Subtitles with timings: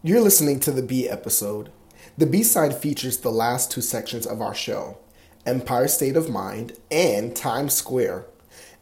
[0.00, 1.72] You're listening to the B episode.
[2.16, 4.96] The B side features the last two sections of our show
[5.44, 8.26] Empire State of Mind and Times Square.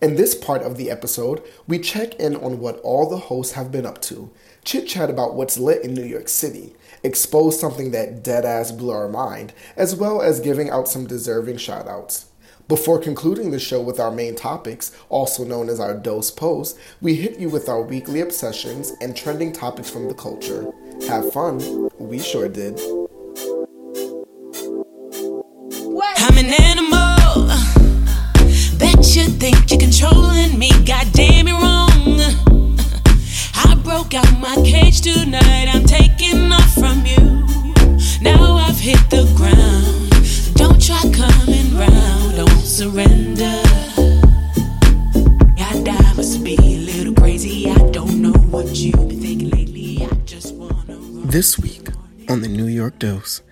[0.03, 3.73] In this part of the episode, we check in on what all the hosts have
[3.73, 4.31] been up to,
[4.63, 9.09] chit chat about what's lit in New York City, expose something that deadass blew our
[9.09, 12.27] mind, as well as giving out some deserving shout outs.
[12.69, 17.15] Before concluding the show with our main topics, also known as our dose post, we
[17.15, 20.71] hit you with our weekly obsessions and trending topics from the culture.
[21.05, 21.89] Have fun.
[21.99, 22.81] We sure did.
[26.19, 27.47] I'm an animal.
[28.79, 30.71] Bet you think you're controlling me.
[30.85, 32.21] God damn it wrong.
[33.55, 35.69] I broke out my cage tonight.
[35.73, 37.47] I'm taking off from you.
[38.21, 40.11] Now I've hit the ground.
[40.57, 42.37] Don't try coming round.
[42.37, 43.63] Don't surrender.
[45.89, 47.71] I must be a little crazy.
[47.71, 49.16] I don't know what you've been
[51.37, 51.91] This week
[52.31, 53.43] on the New York Dose,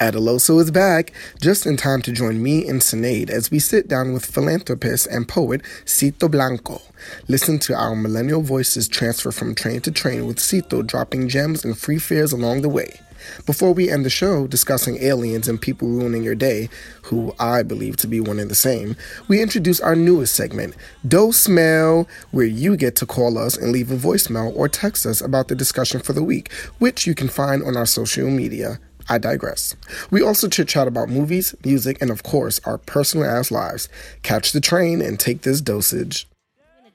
[0.00, 4.12] Adeloso is back just in time to join me and Synead as we sit down
[4.12, 6.82] with philanthropist and poet Cito Blanko.
[7.28, 11.78] Listen to our millennial voices transfer from train to train with Cito dropping gems and
[11.78, 12.98] free fares along the way.
[13.46, 16.68] Before we end the show discussing aliens and people ruining your day,
[17.04, 18.96] who I believe to be one and the same,
[19.28, 20.74] we introduce our newest segment,
[21.06, 25.20] Dose Mail, where you get to call us and leave a voicemail or text us
[25.20, 28.78] about the discussion for the week, which you can find on our social media.
[29.08, 29.74] I digress.
[30.12, 33.88] We also chit chat about movies, music, and of course, our personal ass lives.
[34.22, 36.28] Catch the train and take this dosage.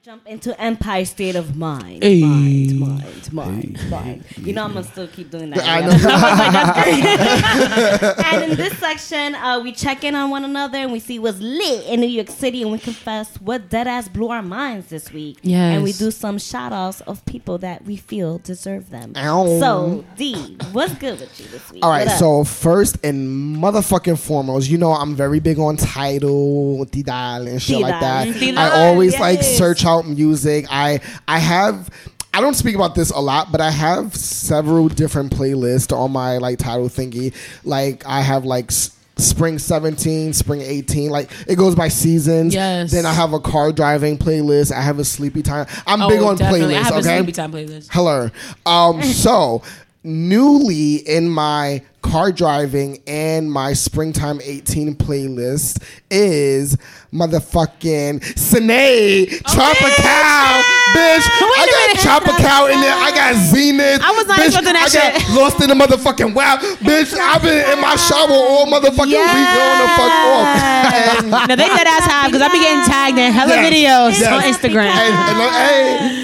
[0.06, 2.02] Gonna jump into Empire State of Mind.
[2.02, 2.22] Hey.
[2.22, 4.24] Mind, mind, mind, mind.
[4.36, 5.66] You know I'm gonna still keep doing that.
[5.66, 5.96] I know.
[8.06, 11.18] Like, and in this section, uh, we check in on one another and we see
[11.18, 14.88] what's lit in New York City and we confess what dead ass blew our minds
[14.88, 15.38] this week.
[15.42, 15.74] Yes.
[15.74, 19.12] And we do some shout outs of people that we feel deserve them.
[19.16, 19.60] Ow.
[19.60, 21.84] So, D, what's good with you this week?
[21.84, 27.48] All right, so first and motherfucking foremost, you know I'm very big on title, Tidal,
[27.48, 28.32] and shit like Tidal.
[28.32, 28.40] that.
[28.40, 30.66] Tidal, I always like search out music.
[30.70, 31.88] I I have.
[32.34, 36.36] I don't speak about this a lot, but I have several different playlists on my
[36.36, 37.32] like Tidal thingy.
[37.64, 38.70] Like I have like
[39.18, 41.08] spring 17, spring 18.
[41.08, 42.52] Like it goes by seasons.
[42.52, 42.90] Yes.
[42.92, 44.70] Then I have a car driving playlist.
[44.70, 45.66] I have a sleepy time.
[45.86, 46.74] I'm Oh, big on definitely.
[46.74, 46.78] playlists.
[46.78, 47.14] I have okay.
[47.14, 47.88] a sleepy time playlist.
[47.90, 48.28] Hello.
[48.66, 49.62] Um, so
[50.04, 56.76] newly in my car driving and my springtime 18 playlist is
[57.12, 61.24] motherfucking Sine Tropical bitch.
[61.28, 62.96] I got Chopper Cow in there.
[62.96, 64.00] I got Zenith.
[64.00, 65.36] I was not bitch, expecting that I got.
[65.36, 66.60] Lost in the motherfucking Wild.
[66.80, 67.12] bitch.
[67.12, 69.28] I've been in my shower all motherfucking yes.
[69.28, 71.48] week going the fuck off.
[71.48, 73.66] now they dead ass high because I be getting tagged in hella yes.
[73.68, 74.32] videos yes.
[74.32, 74.90] on Instagram.
[74.90, 75.12] Hey,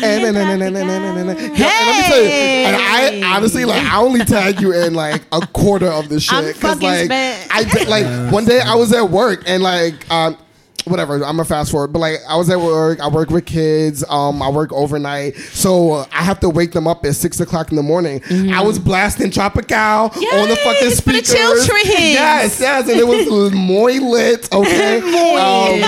[0.01, 4.25] hey, and, and, and, and, let me tell you, and I honestly like I only
[4.25, 7.49] tag you in like a quarter of the shit because like spent.
[7.51, 10.37] I did, like one day I was at work and like um
[10.85, 11.89] whatever I'm gonna fast forward.
[11.93, 15.37] But like I was at work I work with kids um I work overnight.
[15.37, 18.21] So uh, I have to wake them up at six o'clock in the morning.
[18.53, 20.11] I was blasting Tropical on
[20.49, 21.35] the fucking Yes, for the speakers.
[21.35, 21.81] children.
[21.87, 24.99] yes yes and it was muy lit okay?
[24.99, 25.81] Um,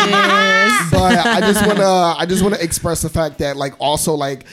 [0.91, 4.45] but I just wanna I just wanna express the fact that like also like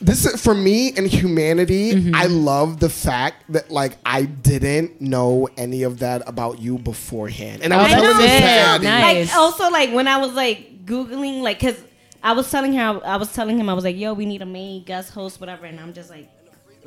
[0.00, 2.14] this is for me and humanity Mm-hmm.
[2.14, 7.62] i love the fact that like i didn't know any of that about you beforehand
[7.62, 8.42] and i was Oh, telling this to it.
[8.42, 8.84] Addie.
[8.84, 9.28] Nice.
[9.28, 11.78] Like also like when I was like googling like because
[12.22, 14.46] I was telling her I was telling him I was like yo we need a
[14.46, 16.28] main guest host whatever and I'm just like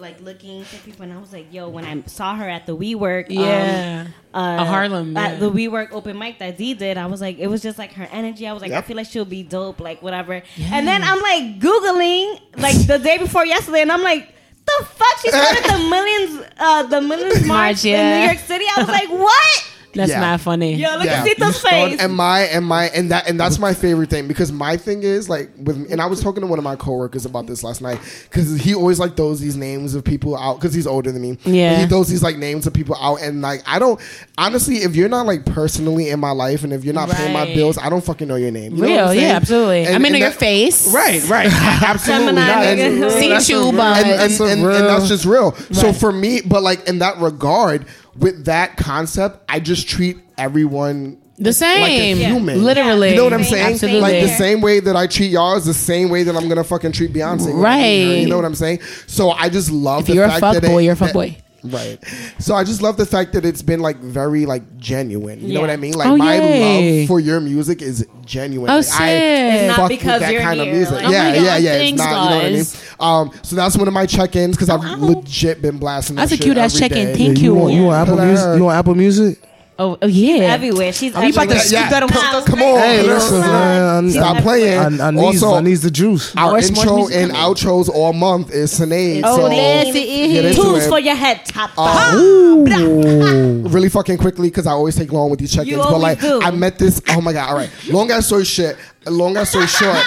[0.03, 2.77] like looking for people and I was like yo when I saw her at the
[2.77, 4.07] WeWork Yeah.
[4.33, 5.39] um, uh, A Harlem, at yeah.
[5.39, 8.07] the WeWork open mic that D did I was like it was just like her
[8.11, 8.83] energy I was like Yep.
[8.83, 12.99] I feel like she'll be dope like whatever and then I'm like googling like the
[12.99, 14.29] day before yesterday and I'm like
[14.65, 18.19] the fuck she started the millions uh the millions march March, in.
[18.19, 20.19] New York City I was like what That's Yeah.
[20.21, 20.75] not funny.
[20.75, 21.19] yo look Yeah.
[21.21, 24.51] at Cito's face and my and my and that and that's my favorite thing because
[24.51, 27.47] my thing is like with and I was talking to one of my coworkers about
[27.47, 30.87] this last night because he always like throws these names of people out because he's
[30.87, 31.37] older than me.
[31.45, 31.79] Yeah.
[31.79, 33.99] he throws these like names of people out and like I don't
[34.37, 37.45] honestly if you're not like personally in my life and if you're not paying my
[37.53, 38.75] bills I don't fucking know your name.
[38.75, 39.85] You know Real, what yeah, absolutely.
[39.85, 40.91] And- I mean, and your face.
[40.93, 42.25] Right, right, absolutely.
[42.35, 45.53] Gemini And- See that's you, a- but and, and, That's and, and that's just real.
[45.71, 47.85] So for me, but like in that regard,
[48.17, 51.81] with that concept, I just treat everyone The same.
[51.81, 52.27] like a Yeah.
[52.33, 52.63] human.
[52.63, 53.11] Literally.
[53.11, 53.73] You know what I'm saying?
[53.73, 54.01] absolutely.
[54.01, 56.63] Like the same way that I treat y'all is the same way that I'm gonna
[56.63, 57.53] fucking treat Beyonce.
[57.53, 58.19] Right.
[58.19, 58.79] You know what I'm saying?
[59.07, 61.07] So I just love If the you're a fuck that boy, it- you're a fuck
[61.09, 61.37] that- boy.
[61.63, 61.97] Right.
[62.39, 65.39] So I just love the fact that it's been like very like genuine.
[65.39, 65.93] You know what I mean?
[65.93, 66.99] Like Oh, my yay.
[66.99, 68.69] love for your music is genuine.
[68.69, 68.99] Oh, like, sick.
[68.99, 70.93] I It's not fuck because with that you're kind of here, music.
[70.95, 71.71] like- Oh yeah, my yeah, God, yeah.
[71.73, 72.09] thanks, it's not.
[72.09, 72.55] You know what I mean?
[72.57, 72.95] guys.
[72.99, 73.31] Um.
[73.43, 74.97] So that's one of my check-ins because I've Wow.
[74.99, 76.15] legit been blasting.
[76.17, 77.07] That's a cute ass check-in.
[77.07, 77.15] day.
[77.15, 77.55] Thank you you.
[77.55, 78.57] want you want Apple Music?
[78.57, 79.39] You want Apple Music?
[79.79, 80.53] Oh, oh yeah.
[80.53, 80.93] Everywhere.
[80.93, 81.59] She's you about to everywhere.
[81.59, 81.89] scoop Yeah.
[81.89, 82.79] that on Come- Come on.
[82.79, 84.09] Hey, you listen, I'm man.
[84.11, 84.23] saying?
[84.23, 85.01] Stop I, playing.
[85.01, 86.35] I, I, need, also, I need the juice.
[86.35, 89.21] our Where's more intro music and outros all month is Synead.
[89.23, 90.45] Oh, so yes, it get is.
[90.57, 90.89] into Tools it.
[90.89, 91.43] for your head.
[91.45, 92.81] Top Um, five.
[92.81, 93.67] Ooh.
[93.67, 95.71] really fucking quickly because I always take long with these check-ins.
[95.71, 96.39] You But like, do.
[96.41, 97.01] I met this.
[97.09, 97.49] Oh my god!
[97.49, 98.77] All right, long ass story shit.
[99.07, 99.97] Long ass story short.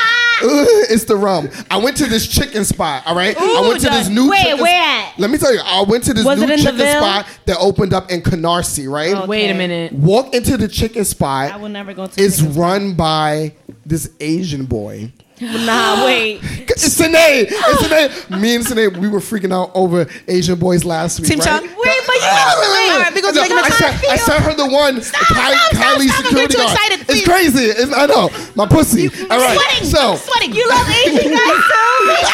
[0.42, 1.48] Ugh, it's the rum.
[1.70, 3.06] I went to this chicken spot.
[3.06, 4.30] All right, I went to this new.
[4.30, 5.18] wait, chicken where at?
[5.18, 5.60] Let me tell you.
[5.64, 7.00] I went to this Was new chicken DeVille?
[7.00, 8.90] spot that opened up in Canarsie.
[8.90, 9.14] Right.
[9.14, 9.26] Okay.
[9.26, 9.92] Wait a minute.
[9.92, 11.52] Walk into the chicken spot.
[11.52, 12.22] I will never go to.
[12.22, 12.62] It's chicken spot.
[12.62, 13.54] run by
[13.84, 15.12] this Asian boy.
[15.40, 16.40] Nah, wait.
[16.42, 17.50] It's Synead.
[18.40, 21.28] Me and Synead, we were freaking out over Asian boys last week.
[21.30, 21.48] Tim right?
[21.48, 21.62] Chong?
[21.62, 21.72] Wait,
[22.06, 23.14] but you Ah, wait, wait, All wait.
[23.14, 24.96] because No, making I, sent, her the one.
[24.96, 26.24] Ky- stop, stop, Kylie stop.
[26.24, 26.72] security guard.
[26.72, 27.64] excited, It's crazy.
[27.64, 28.30] It's, I know.
[28.54, 29.08] My pussy.
[29.08, 29.58] All right.
[29.58, 29.88] sweating.
[29.88, 30.54] So, I'm sweating.
[30.54, 32.26] You love Asian guys too.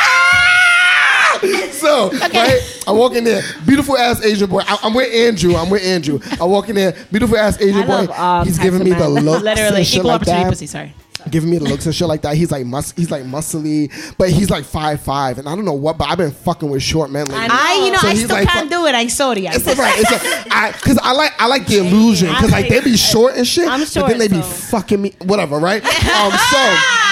[1.72, 4.62] so right, I walk in there, beautiful ass Asian boy.
[4.64, 5.56] I, I'm with Andrew.
[5.56, 6.20] I'm with Andrew.
[6.40, 7.93] I walk in there, beautiful ass Asian I boy.
[7.93, 9.25] love all He's giving me the men.
[9.25, 10.50] looks Literally, equal like opportunity that.
[10.50, 10.66] pussy.
[10.66, 10.94] Sorry.
[11.30, 12.36] Giving me the looks and shit like that.
[12.36, 15.72] He's like mus- he's like muscly, but he's like five five, and I don't know
[15.72, 15.96] what.
[15.98, 17.46] But I've been fucking with short men lately.
[17.50, 18.94] I, you know, So I still like, can't do it.
[18.94, 19.46] I'm sorry.
[19.48, 19.94] I It's all right.
[19.98, 22.28] It's a, I, cause I like I like the illusion.
[22.34, 25.00] Cause like they be short and shit, I'm short, but then they be so- fucking
[25.00, 25.14] me.
[25.24, 25.82] Whatever, right?
[25.84, 26.76] Um, so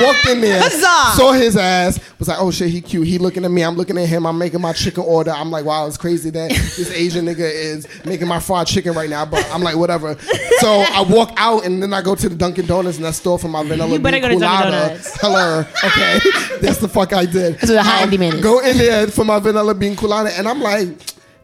[0.00, 1.16] walked in there, Huzzah!
[1.16, 3.06] saw his ass, was like, oh shit, he cute.
[3.06, 3.62] He looking at me.
[3.62, 4.26] I'm looking at him.
[4.26, 5.30] I'm making my chicken order.
[5.30, 9.10] I'm like, wow, it's crazy that this Asian nigga is making my fried chicken right
[9.10, 9.24] now.
[9.24, 10.16] But I'm like, whatever.
[10.58, 13.38] So I walk out and then I go to the Dunkin' Donuts and I store
[13.38, 13.92] for my vanilla.
[13.92, 15.20] You better bean go to Dunkin' Donuts.
[15.20, 16.18] Hello, okay,
[16.60, 17.54] that's the fuck I did.
[17.54, 18.42] That's what a high empty man is.
[18.42, 20.88] Go in there for my vanilla bean colada, and I'm like.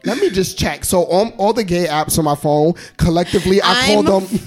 [0.05, 0.85] Let me just check.
[0.85, 4.41] So on all the gay apps on my phone, collectively I call I'm them.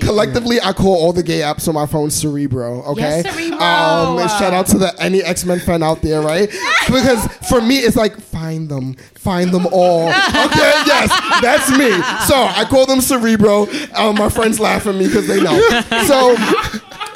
[0.00, 2.82] Collectively, I call all the gay apps on my phone Cerebro.
[2.84, 3.58] Okay, Yes, Cerebro.
[3.58, 6.48] Um, and shout out to the any X Men fan out there, right?
[6.86, 10.08] because for me, it's like find them, find them all.
[10.08, 11.08] Okay, yes,
[11.42, 11.90] that's me.
[12.26, 13.66] So I call them Cerebro.
[13.94, 15.58] Um, my friends laugh at me because they know.
[16.06, 16.34] So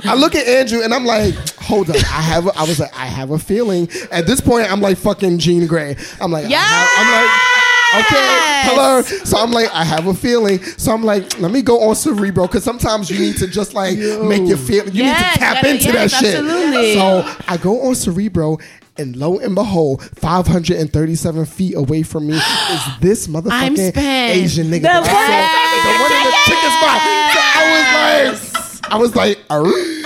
[0.04, 2.46] I look at Andrew and I'm like, hold up, I have.
[2.48, 3.88] A, I was like, I have a feeling.
[4.10, 5.96] At this point, I'm like fucking Jean Grey.
[6.20, 7.51] I'm like, have- I'm like.
[7.94, 9.02] Okay, hello.
[9.02, 10.62] So I'm like, I have a feeling.
[10.62, 13.96] So I'm like, let me go on Cerebro because sometimes you need to just like
[13.98, 14.88] make your feel.
[14.88, 16.34] You Yes, need to tap yeah, into yes, that shit.
[16.36, 16.94] absolutely.
[16.94, 18.58] So I go on Cerebro.
[18.98, 23.96] And lo and behold, 537 feet away from me is this motherfucking.
[23.96, 24.82] Asian nigga.
[24.82, 25.08] The that I
[25.72, 25.88] saw.
[25.88, 27.00] The one in the chicken spot.
[27.32, 27.40] So
[28.92, 30.01] I was like, I was like, "Arr."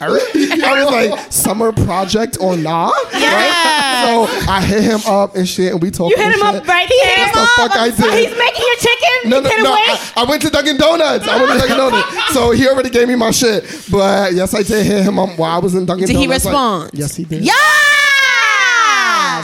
[0.00, 0.10] Arr.
[0.10, 2.90] I was like, summer project or nah?
[3.12, 4.04] Right?
[4.04, 6.10] So I hit him up and shit, and we talked.
[6.10, 7.16] You hit him up right there.
[7.16, 8.28] That's the fuck I did.
[8.28, 9.30] he's making your chicken.
[9.30, 9.72] No, you no, no.
[9.74, 11.26] I, I went to Dunkin' Donuts.
[11.26, 12.32] I went to Dunkin' Donuts.
[12.34, 13.64] So he already gave me my shit.
[13.90, 16.12] But yes, I did hit him up while I was in Dunkin' Donuts.
[16.12, 16.44] Did he Donuts.
[16.44, 16.90] like- respond?
[16.94, 17.44] yes, he did.
[17.44, 17.54] Yes!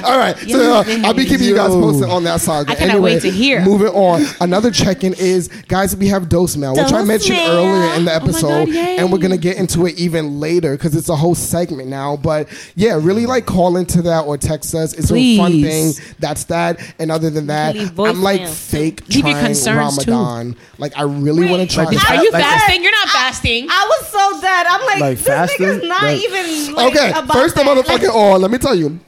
[0.04, 0.36] All right.
[0.40, 2.72] So uh, I'll be keeping you guys posted on that saga.
[2.72, 3.62] I cannot anyway, wait to hear.
[3.64, 4.24] Moving on.
[4.42, 7.52] Another check-in is, guys, we have dose mail, which I Dose mentioned mail.
[7.52, 8.98] earlier in the Oh my episode, God, yay.
[8.98, 12.18] and we're gonna get into it even later because it's a whole segment now.
[12.18, 14.94] But yeah, really like call into that or text us.
[14.94, 15.94] It's a fun thing.
[16.20, 16.80] That's that.
[17.00, 18.54] And other than that, leave I'm like voicemail.
[18.54, 20.12] fake Leave your trying concerns, too.
[20.12, 20.56] Ramadan.
[20.78, 21.86] Like I really want to try.
[21.86, 22.84] Like, Are you like- fasting?
[22.84, 23.68] You're not fasting.
[23.70, 24.66] I was so dead.
[24.68, 25.66] I'm like, Like this fasting?
[25.68, 26.74] nigga's not Like- even.
[26.76, 28.40] Like, Okay, about first the motherfucking all.
[28.40, 29.00] Let me tell you,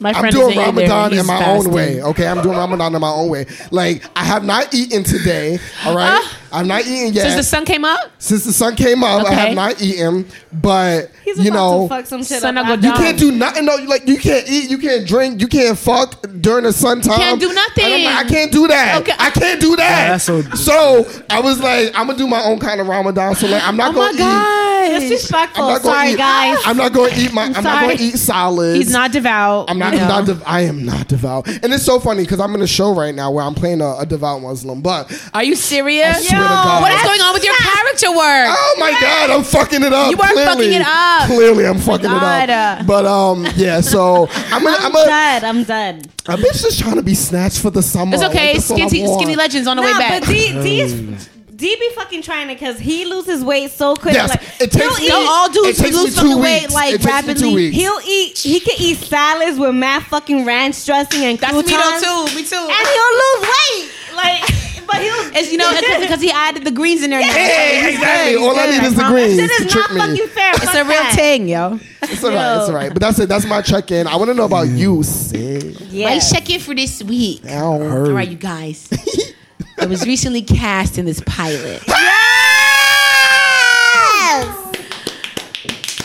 [0.00, 0.66] My I'm doing is in there.
[0.66, 1.66] Ramadan in my fasting.
[1.68, 2.02] own way.
[2.02, 3.46] Okay, I'm doing Ramadan in my own way.
[3.72, 5.58] Like I have not eaten today.
[5.84, 7.22] All right, uh, I'm not eating yet.
[7.24, 10.24] Since the sun came up, Since the sun came up, I have not eaten.
[10.52, 12.68] But He's you know, to fuck some shit Son up.
[12.68, 13.64] of you can't do nothing.
[13.66, 17.18] No, like you can't eat, you can't drink, you can't fuck during the sun time.
[17.18, 17.84] can't do nothing.
[17.84, 19.00] I'm like, I can't do that.
[19.02, 19.12] Okay.
[19.18, 20.08] I can't do that.
[20.10, 23.34] Yeah, so- so I was like, I'm gonna do my own kind of Ramadan.
[23.34, 24.67] So like, I'm not oh gonna my eat.
[24.90, 25.64] God, Disrespectful.
[25.64, 26.58] I'm not gonna Sorry, eat, guys.
[26.64, 27.44] I'm not going to eat my.
[27.44, 28.76] I'm, not going to eat salads.
[28.78, 29.70] he's not devout.
[29.70, 29.92] I'm not.
[29.92, 30.08] you know.
[30.08, 32.94] not dev- I am not devout, and it's so funny because I'm in a show
[32.94, 34.80] right now where I'm playing a, a devout Muslim.
[34.82, 36.06] But Are you serious?
[36.06, 36.82] I swear to God.
[36.82, 38.48] What is going on with your character work?
[38.56, 40.10] oh my god, I'm fucking it up.
[40.10, 40.44] You are Clearly.
[40.44, 41.26] fucking it up.
[41.26, 42.42] Clearly, I'm fucking God.
[42.44, 42.86] it up.
[42.86, 43.80] But um, yeah.
[43.80, 44.76] So I'm gonna.
[44.80, 45.06] I'm I'm a.
[45.06, 45.44] dead.
[45.44, 46.08] I'm dead.
[46.26, 48.14] A bitch just trying to be snatched for the summer.
[48.14, 48.48] It's okay.
[48.48, 50.20] Like, that's all I Skinny, skinny legends on the Nah, way back.
[50.20, 51.28] but D, D, is,
[51.58, 54.14] D be fucking trying it because he loses weight so quick.
[54.14, 56.28] Yes, like, it takes he'll me- eat- Don't all dudes It takes lose me two
[56.28, 57.54] fucking weight like It takes me two rapidly.
[57.54, 57.76] weeks.
[57.76, 58.38] He'll eat.
[58.38, 62.36] He can eat salads with mad fucking ranch dressing and That's me croutons, though too.
[62.36, 62.56] Me too.
[62.56, 63.90] and he'll lose weight.
[64.14, 64.40] Like
[64.86, 65.34] but he'll.
[65.36, 67.18] It's you know because, because he added the greens in there.
[67.20, 67.26] now.
[67.26, 68.32] Hey, He's exactly.
[68.34, 69.22] good, he's All I need is the promise.
[69.36, 70.16] greens Shit to is trick not me.
[70.18, 70.52] fucking fair.
[70.54, 71.80] It's a real thing, yo.
[72.02, 72.56] It's all right.
[72.60, 72.92] It's all right.
[72.92, 73.28] But that's it.
[73.28, 74.06] That's my check in.
[74.06, 75.80] I want to know about you, Sid.
[75.90, 76.10] Yeah.
[76.10, 77.42] My check-in for this week.
[77.50, 78.88] All right, you guys.
[79.80, 81.82] I was recently cast in this pilot.
[81.86, 81.94] Yes.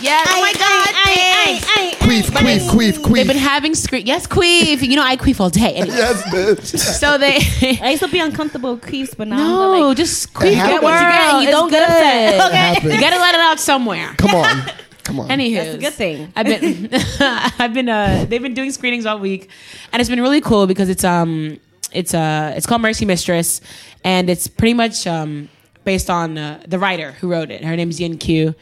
[0.01, 0.27] Yes.
[0.29, 0.89] Oh my God.
[1.05, 1.65] thanks.
[2.03, 2.23] Queef,
[2.69, 4.05] queef, queef, They've been having screen.
[4.05, 4.81] Yes, queef.
[4.81, 5.73] You know I queef all day.
[5.75, 5.95] Anyway.
[5.95, 6.77] Yes, bitch.
[6.77, 7.37] So they.
[7.81, 10.53] I used to be uncomfortable with queefs, but now no, I'm like, just queef.
[10.53, 10.73] happens.
[10.81, 11.33] Get what you get.
[11.33, 12.39] You It's don't get good.
[12.41, 12.77] upset.
[12.81, 12.95] Okay.
[12.95, 14.13] You gotta let it out somewhere.
[14.17, 14.71] Come on.
[15.03, 15.27] Come on.
[15.29, 16.31] Anywho, That's a good thing.
[16.35, 16.89] I've been,
[17.59, 19.49] I've been, uh, they've been doing screenings all week,
[19.91, 21.59] and it's been really cool because it's um,
[21.93, 23.61] it's uh, it's called Mercy Mistress,
[24.03, 25.49] and it's pretty much um,
[25.83, 27.63] based on uh, the writer who wrote it.
[27.63, 28.55] Her name's Yin Q.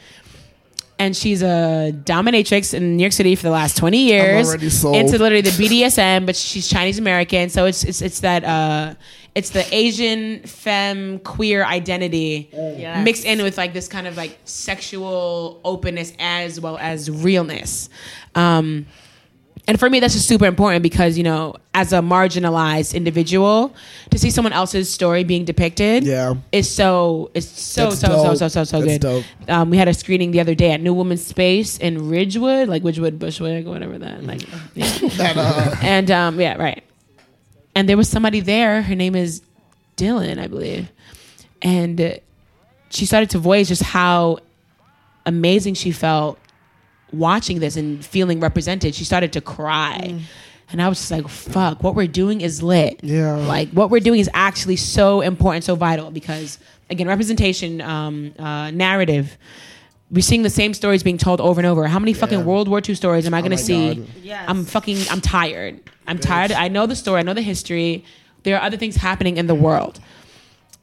[0.98, 4.46] And she's a dominatrix in New York City for the last twenty years.
[4.46, 4.94] already sold.
[4.94, 8.94] Into literally the BDSM, but she's Chinese American, so it's it's it's that uh,
[9.34, 13.04] it's the Asian femme queer identity Yes.
[13.04, 17.88] mixed in with like this kind of like sexual openness as well as realness.
[18.36, 18.86] Um,
[19.68, 23.74] and for me, that's just super important because you know, as a marginalized individual,
[24.10, 26.34] to see someone else's story being depicted, Yeah.
[26.50, 29.24] is so it's so so so so so so good.
[29.48, 32.82] Um, we had a screening the other day at New Woman's Space in Ridgewood, like
[32.82, 34.42] Ridgewood, Bushwick, whatever that, like,
[34.74, 34.86] yeah.
[35.18, 36.82] That, uh, and um, yeah, right.
[37.74, 38.82] And there was somebody there.
[38.82, 39.42] Her name is
[39.96, 40.90] Dylan, I believe,
[41.62, 42.18] and
[42.90, 44.38] she started to voice just how
[45.24, 46.38] amazing she felt
[47.12, 48.94] watching this and feeling represented.
[48.94, 50.20] She started to cry.
[50.70, 53.00] And I was just like, fuck, what we're doing is lit.
[53.02, 53.34] Yeah.
[53.36, 58.70] Like, what we're doing is actually so important, so vital because, again, representation, um, uh,
[58.70, 59.36] narrative.
[60.10, 61.86] We're seeing the same stories being told over and over.
[61.86, 62.44] How many fucking Yeah.
[62.44, 63.94] World War II stories am I going to my see?
[63.96, 64.06] God.
[64.22, 64.44] Yes.
[64.48, 65.80] I'm fucking, I'm tired.
[66.06, 66.52] I'm tired.
[66.52, 67.20] I know the story.
[67.20, 68.04] I know the history.
[68.42, 70.00] There are other things happening in the world.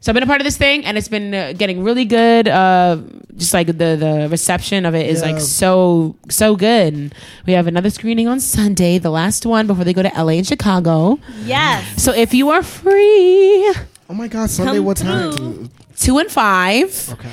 [0.02, 2.48] So I've been a part of this thing, and it's been uh, getting really good.
[2.48, 2.98] Uh,
[3.36, 5.32] just like the the reception of it is Yeah.
[5.32, 6.94] like so so good.
[6.94, 7.14] And
[7.46, 10.48] we have another screening on Sunday, the last one before they go to LA and
[10.48, 11.20] Chicago.
[11.44, 12.02] yes.
[12.02, 13.74] So if you are free,
[14.10, 15.32] oh my God, Sunday, Come what time?
[15.34, 15.70] through.
[15.98, 17.30] two and five Okay.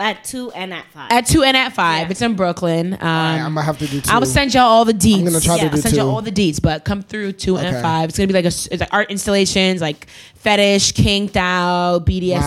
[0.00, 1.12] At two and at five.
[1.12, 2.06] at two and at five.
[2.06, 2.10] Yeah.
[2.10, 2.94] It's in Brooklyn.
[2.94, 4.10] Um, I might have to do two.
[4.10, 5.18] I will send y'all all the deets.
[5.18, 5.68] I'm gonna try to Yeah.
[5.68, 6.00] do I'll send two.
[6.00, 7.66] you all the deets, but come through two Okay.
[7.66, 8.08] and five.
[8.08, 12.40] It's gonna be like a s- it's like art installations, like fetish, kinked out, BDSM,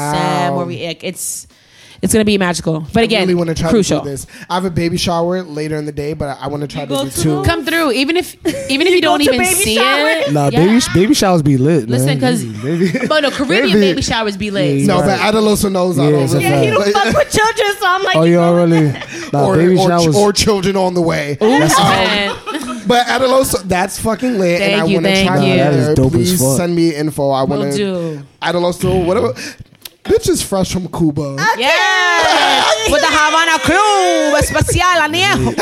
[0.52, 0.58] Wow.
[0.58, 1.46] where we like it's
[2.04, 2.82] it's gonna be magical.
[2.94, 4.00] But again, I again, really want to try crucial.
[4.00, 4.28] to do this.
[4.50, 6.88] I have a baby shower later in the day, but I want to try You
[6.90, 7.36] to go do to two.
[7.38, 8.36] the- Come through, even if
[8.70, 10.08] even if you, don't even see shower?
[10.10, 10.32] it.
[10.34, 10.66] Nah, Yeah.
[10.66, 11.90] baby baby showers be lit.
[11.90, 12.20] Listen, man.
[12.20, 14.82] 'cause- Baby- But no, Caribbean Baby- baby showers be lit.
[14.82, 15.18] Yeah, No, Right.
[15.22, 16.96] but Adeloso knows I Yeah, don't it's a really- yeah, he don't fact.
[17.08, 18.94] fuck with children, so I'm like, oh, you you know, already.
[19.32, 20.16] Nah, or, baby or, showers.
[20.16, 21.38] or children on the way.
[21.42, 22.36] Man.
[22.86, 25.54] But Adeloso, that's fucking lit, and I want to try you.
[25.54, 25.96] to Nah, that be is there.
[25.96, 27.30] dope as Please send me info.
[27.30, 28.24] I want Will to do.
[28.42, 29.34] Adeloso, whatever.
[30.04, 31.36] Bitch is fresh from Cuba.
[31.58, 35.54] Yes, with the Havana Club Especial Añejo.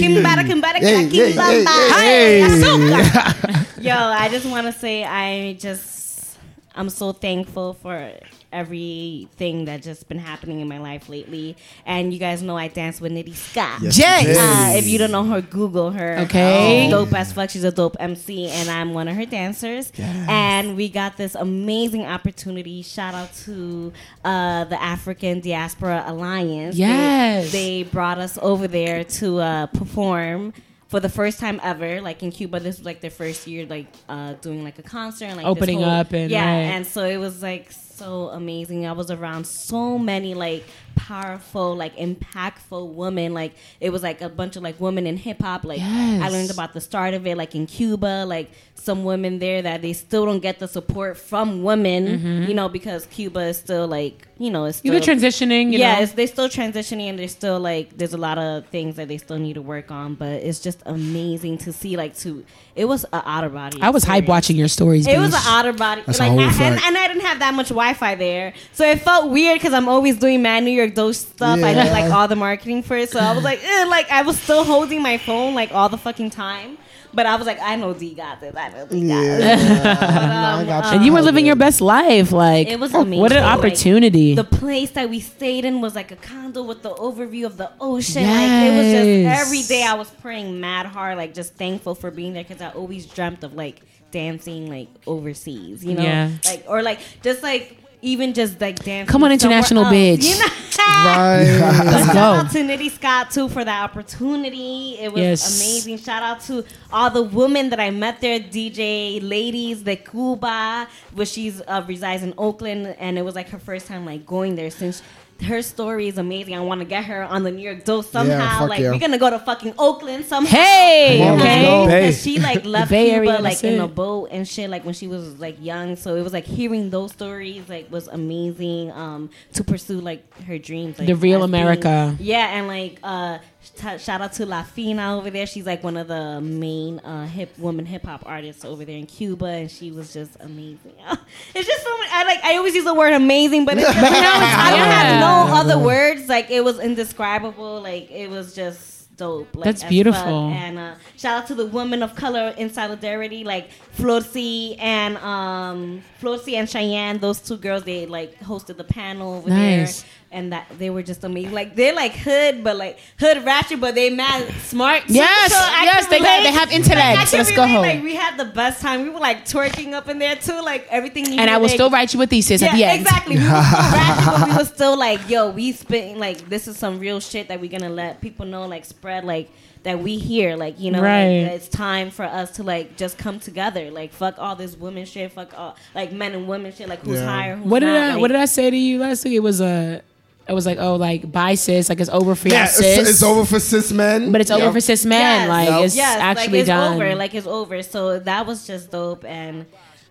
[0.00, 1.92] Quimbara, quimbara, Hey, quimbara, hey, hey, quimbara.
[1.94, 3.82] hey, Hey, hey.
[3.88, 6.36] Yo, I just want to say I just
[6.74, 8.12] I'm so thankful for
[8.52, 11.56] everything that just been happening in my life lately.
[11.86, 13.80] And you guys know I dance with Nitty Scott.
[13.82, 14.34] Yes, Jay.
[14.38, 16.18] Uh, if you don't know her, Google her.
[16.20, 16.82] Okay.
[16.84, 17.50] She's dope as fuck.
[17.50, 19.92] She's a dope MC, and I'm one of her dancers.
[19.98, 22.82] And we got this amazing opportunity.
[22.82, 23.92] Shout out to
[24.24, 26.76] uh, the African Diaspora Alliance.
[26.76, 27.52] They- Yes.
[27.52, 30.52] They, brought us over there to uh, perform.
[30.88, 33.86] For the first time ever, like in Cuba, this was like their first year, like
[34.08, 36.62] uh, doing like a concert, and like Opening whole- up and- yeah, right.
[36.74, 38.86] and so it was like so amazing.
[38.86, 40.64] I was around so many like
[41.06, 43.32] powerful, like impactful woman.
[43.32, 45.64] Like it was like a bunch of like women in hip hop.
[45.64, 49.62] Like I learned about the start of it, like in Cuba, like some women there
[49.62, 52.42] that they still don't get the support from women, mm-hmm.
[52.48, 55.72] you know, because Cuba is still like you know it's still You're transitioning.
[55.72, 59.08] You yeah, they're still transitioning, and there's still like there's a lot of things that
[59.08, 60.14] they still need to work on.
[60.14, 61.96] But it's just amazing to see.
[61.96, 63.80] Like to it was an outer body.
[63.80, 65.06] I was hype watching your stories.
[65.06, 65.40] It was Beach.
[65.40, 66.02] an outer body.
[66.06, 69.30] That's like, I, and, and I didn't have that much Wi-Fi there, so it felt
[69.30, 71.58] weird because I'm always doing mad New York Dose stuff.
[71.62, 71.84] I Yeah.
[71.84, 74.38] did like all the marketing for it, so I was like, eh, like I was
[74.38, 76.78] still holding my phone like all the fucking time.
[77.12, 78.54] But I was like, I know D got this.
[78.54, 79.68] I know D got this.
[79.82, 80.90] But, um, I got you.
[80.96, 82.30] and you were living your best life.
[82.30, 83.20] Like It was amazing.
[83.20, 83.44] What amazing.
[83.44, 84.34] an Like, opportunity.
[84.36, 87.68] The place that we stayed in was like a condo with the overview of the
[87.80, 88.22] ocean.
[88.22, 89.40] Like it was just Yes.
[89.46, 92.70] every day I was praying mad hard, like just thankful for being there because I
[92.70, 93.80] always dreamt of like
[94.12, 96.30] dancing like overseas, you know, Yeah.
[96.44, 99.10] like or like just like even just like dancing.
[99.10, 100.24] Come on, international else, bitch.
[100.24, 100.46] You know?
[100.80, 101.44] Right.
[101.84, 102.16] Let's Shout
[102.46, 104.96] out to Nitty Scott too for that opportunity.
[104.98, 105.60] It was Yes.
[105.60, 105.98] amazing.
[105.98, 111.26] Shout out to all the women that I met there, DJ ladies, the Cuba, where
[111.26, 114.70] she's uh, resides in Oakland, and it was like her first time like going there
[114.70, 115.02] since.
[115.42, 116.54] Her story is amazing.
[116.54, 118.58] I want to get her on the New York Dose somehow.
[118.60, 118.90] fuck like yeah.
[118.90, 120.50] we're gonna go to fucking Oakland somehow.
[120.56, 121.48] Hey, on, okay.
[121.64, 122.00] Hey.
[122.02, 124.94] Because she like left Bay Cuba Area, like in a boat and shit like when
[124.94, 125.96] she was like young.
[125.96, 128.92] So it was like hearing those stories like was amazing.
[128.92, 130.98] Um, to pursue like her dreams.
[130.98, 132.16] Like, The real as being- America.
[132.20, 135.46] yeah, and like uh, t- shout out to La Fina over there.
[135.46, 139.06] She's like one of the main uh, hip woman hip hop artists over there in
[139.06, 140.94] Cuba, and she was just amazing.
[141.54, 143.98] it's just so many, I like I always use the word amazing, but it's just,
[143.98, 146.28] I don't have no other words.
[146.28, 147.80] Like it was indescribable.
[147.80, 149.54] Like it was just dope.
[149.54, 150.48] Like, That's beautiful.
[150.48, 156.02] And uh, shout out to the women of color in solidarity, like Florcy and um,
[156.20, 157.18] Florcy and Cheyenne.
[157.18, 160.02] Those two girls, they like hosted the panel over Nice.
[160.02, 161.52] there, and that they were just amazing.
[161.52, 165.06] Like they're like hood, but like hood ratchet, but they mad smart.
[165.08, 165.14] too.
[165.14, 167.18] Yes, I yes, they got- they have Like, intellect.
[167.18, 167.82] I can Let's go home.
[167.82, 169.02] Like we had the best time.
[169.02, 170.60] We were like twerking up in there too.
[170.62, 171.26] Like everything.
[171.32, 173.00] You And I will like, still write you a thesis at the end.
[173.00, 173.36] Exactly.
[173.36, 176.76] We were still rapping, but we were still like, yo, we spitting like this is
[176.76, 179.50] some real shit that we're gonna let people know, like spread like
[179.82, 181.42] that we hear, like you know, Right.
[181.42, 185.06] like, it's time for us to like just come together, like fuck all this women
[185.06, 187.24] shit, fuck all like men and women shit, like who's Yeah.
[187.26, 189.32] higher, who's What did not, I like, What did I say to you last week?
[189.34, 190.02] It was a.
[190.50, 193.08] it was like, oh, like bye sis, like it's over for Yeah, y'all it's, sis.
[193.08, 194.32] it's over for cis men.
[194.32, 195.20] but it's over for cis men.
[195.20, 195.48] Yes.
[195.48, 195.84] Like Yep.
[195.86, 196.94] it's yes, actually like it's done.
[196.94, 197.82] over, like it's over.
[197.82, 199.66] So that was just dope, and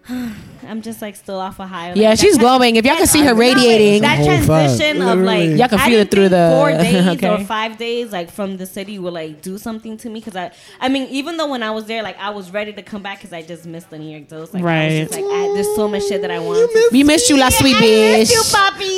[0.68, 1.94] I'm just like still off a high.
[1.94, 2.75] yeah, she's glowing.
[2.75, 5.56] If y'all can see her radiating, That transition of like Literally.
[5.60, 7.30] Y'all can I feel it through think the- four days okay.
[7.30, 10.51] or five days like from the city will like do something to me because I
[10.82, 13.20] I mean even though when I was there like I was ready to come back
[13.20, 15.00] because I just missed the New York dose like I Right.
[15.00, 17.38] was just, like I, there's so much shit that I wanted to we missed you
[17.38, 18.54] last week, I miss you, bitch.
[18.54, 18.89] puppy.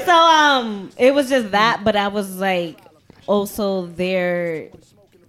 [0.06, 2.78] so um, it was just that, but I was like
[3.26, 4.68] also there,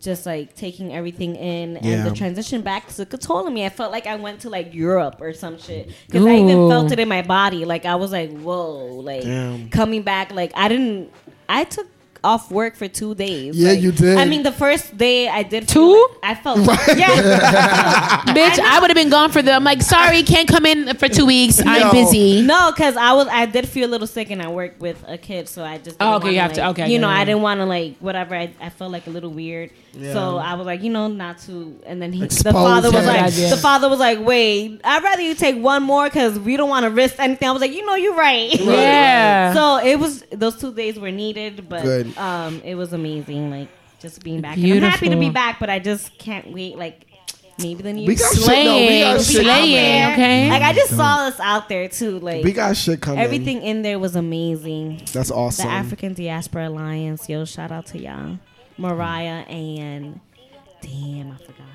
[0.01, 2.03] just like taking everything in, and Yeah.
[2.09, 3.05] the transition back to
[3.51, 3.63] me.
[3.65, 6.91] I felt like I went to like Europe or some shit because I even felt
[6.91, 7.65] it in my body.
[7.65, 9.69] Like I was like, whoa, like Damn.
[9.69, 10.31] coming back.
[10.33, 11.11] Like I didn't,
[11.47, 11.87] I took.
[12.23, 13.57] Off work for two days.
[13.57, 14.17] Yeah, Like, you did.
[14.19, 15.91] I mean, the first day I did Two?
[16.21, 16.59] like- I felt
[16.95, 18.21] yeah.
[18.27, 19.55] bitch, I would have been gone for them.
[19.55, 21.57] I'm like, sorry, can't come in for two weeks.
[21.59, 21.65] Yo.
[21.71, 22.43] I'm busy.
[22.43, 25.17] No, because I was I did feel a little sick and I worked with a
[25.17, 27.21] kid, so I just Oh, okay, you wanna, have to- okay, You know, yeah, yeah.
[27.21, 28.35] I didn't want to like whatever.
[28.35, 30.13] I, I felt like a little weird, Yeah.
[30.13, 31.79] so I was like, you know, not to.
[31.87, 33.49] And then he, Expose the father was like, Idea.
[33.49, 36.83] the father was like, wait, I'd rather you take one more because we don't want
[36.83, 37.47] to risk anything.
[37.47, 38.53] I was like, you know, you're right.
[38.59, 39.53] Yeah.
[39.53, 42.10] so it was those two days were needed, but Good.
[42.17, 43.69] Um, it was amazing, like
[43.99, 44.57] just being back.
[44.57, 47.07] And I'm happy to be back, but I just can't wait, like.
[47.61, 48.47] Maybe the new We got shit.
[48.47, 48.55] No, we
[48.87, 50.49] Slaying, got shit slaying, okay?
[50.49, 52.17] Like I just saw us out there too.
[52.17, 53.19] Like We got shit coming.
[53.19, 55.01] Everything in there was amazing.
[55.11, 55.67] That's awesome.
[55.67, 58.39] The African Diaspora Alliance, yo, shout out to y'all.
[58.77, 60.19] Mariah and
[60.81, 61.67] damn, I forgot.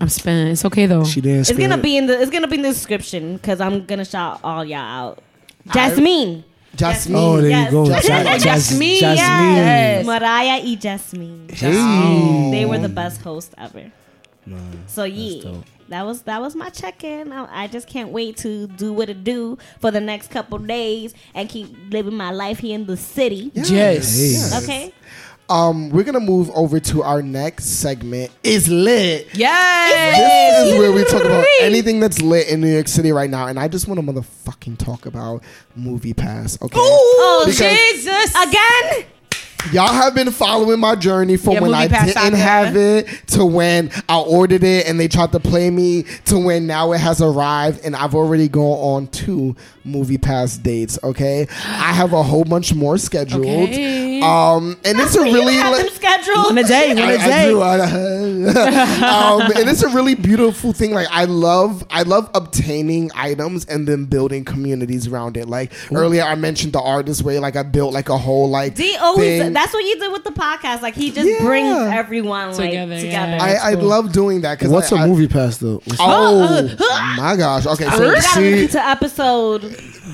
[0.00, 0.48] I'm spinning.
[0.48, 1.04] It's okay though.
[1.04, 1.50] She didn't.
[1.50, 4.40] It's gonna be in the it's gonna be in the description because I'm gonna shout
[4.44, 5.22] all y'all out.
[5.72, 6.44] Jasmine.
[6.76, 7.16] Jasmine.
[7.16, 7.64] Oh, there Yes.
[7.66, 7.86] you go.
[8.00, 8.40] Jasmine.
[8.40, 9.56] Jasmine, Jasmine.
[9.56, 10.06] yes.
[10.06, 11.48] Mariah and Jasmine.
[11.52, 12.50] Hey.
[12.52, 13.90] They were the best host ever.
[14.48, 15.54] Nah, So yeah,
[15.88, 17.32] that was that was my check-in.
[17.32, 21.14] I, I just can't wait to do what it do for the next couple days
[21.34, 23.50] and keep living my life here in the city.
[23.54, 24.16] Yes.
[24.16, 24.62] Hey.
[24.62, 24.92] Okay.
[25.48, 28.32] Um, we're gonna move over to our next segment.
[28.42, 29.28] Is lit.
[29.34, 30.16] Yes.
[30.64, 33.46] This is where we talk about anything that's lit in New York City right now,
[33.46, 35.42] and I just want to motherfucking talk about
[35.76, 36.60] Movie Pass.
[36.60, 36.74] Okay.
[36.76, 38.30] Oh, Because- Jesus.
[38.34, 39.06] Again?
[39.72, 43.44] Y'all have been following my journey from Yeah, when I didn't out have it to
[43.44, 47.20] when I ordered it and they tried to play me to when now it has
[47.20, 50.98] arrived and I've already gone on two Movie Pass dates.
[51.02, 53.44] Okay, I have a whole bunch more scheduled.
[53.46, 54.20] Okay.
[54.20, 56.46] Um, and it's a really you have like- them scheduled.
[56.46, 56.88] One a day.
[56.88, 57.48] One I, a I day.
[57.48, 57.60] do.
[57.60, 57.80] I-
[59.46, 60.92] um, and it's a really beautiful thing.
[60.92, 65.48] Like I love, I love obtaining items and then building communities around it.
[65.48, 67.38] Like earlier, I mentioned the artist way.
[67.38, 68.74] Like I built like a whole like.
[68.74, 69.52] D always thing.
[69.56, 70.82] That's what you did with the podcast.
[70.82, 71.44] Like he just Yeah.
[71.44, 73.32] brings everyone like Together, together.
[73.36, 73.58] yeah.
[73.62, 73.84] I, I cool.
[73.84, 75.76] love doing that because What's a a movie pass though?
[75.84, 76.68] What's- Oh
[77.16, 77.66] my gosh!
[77.66, 79.62] Okay, so you gotta see listen to episode.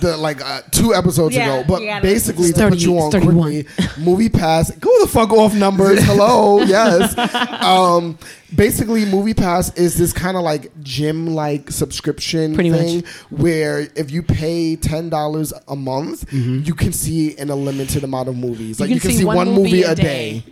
[0.00, 2.80] the like uh, two episodes Yeah, ago, but you gotta basically listen to to put
[2.80, 3.66] you on 30, quickly,
[3.98, 4.70] movie pass.
[4.72, 6.02] Go the fuck off numbers.
[6.02, 7.16] Hello, yes.
[7.62, 8.18] Um,
[8.54, 14.10] basically, movie pass is this kind of like gym like subscription Pretty thing where if
[14.10, 16.64] you pay ten dollars a month, mm-hmm.
[16.64, 18.80] you can see an unlimited amount of movies.
[18.80, 20.44] Like you can, see, one, movie, a day.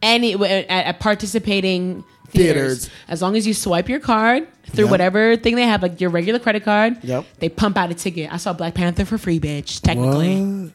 [0.00, 2.90] Any uh, at, at participating Theaters.
[3.08, 4.90] As long as you swipe your card through Yep.
[4.90, 7.24] whatever thing they have, like your regular credit card, Yep.
[7.38, 8.32] they pump out a ticket.
[8.32, 9.80] I saw Black Panther for free, bitch.
[9.80, 10.72] Technically, What?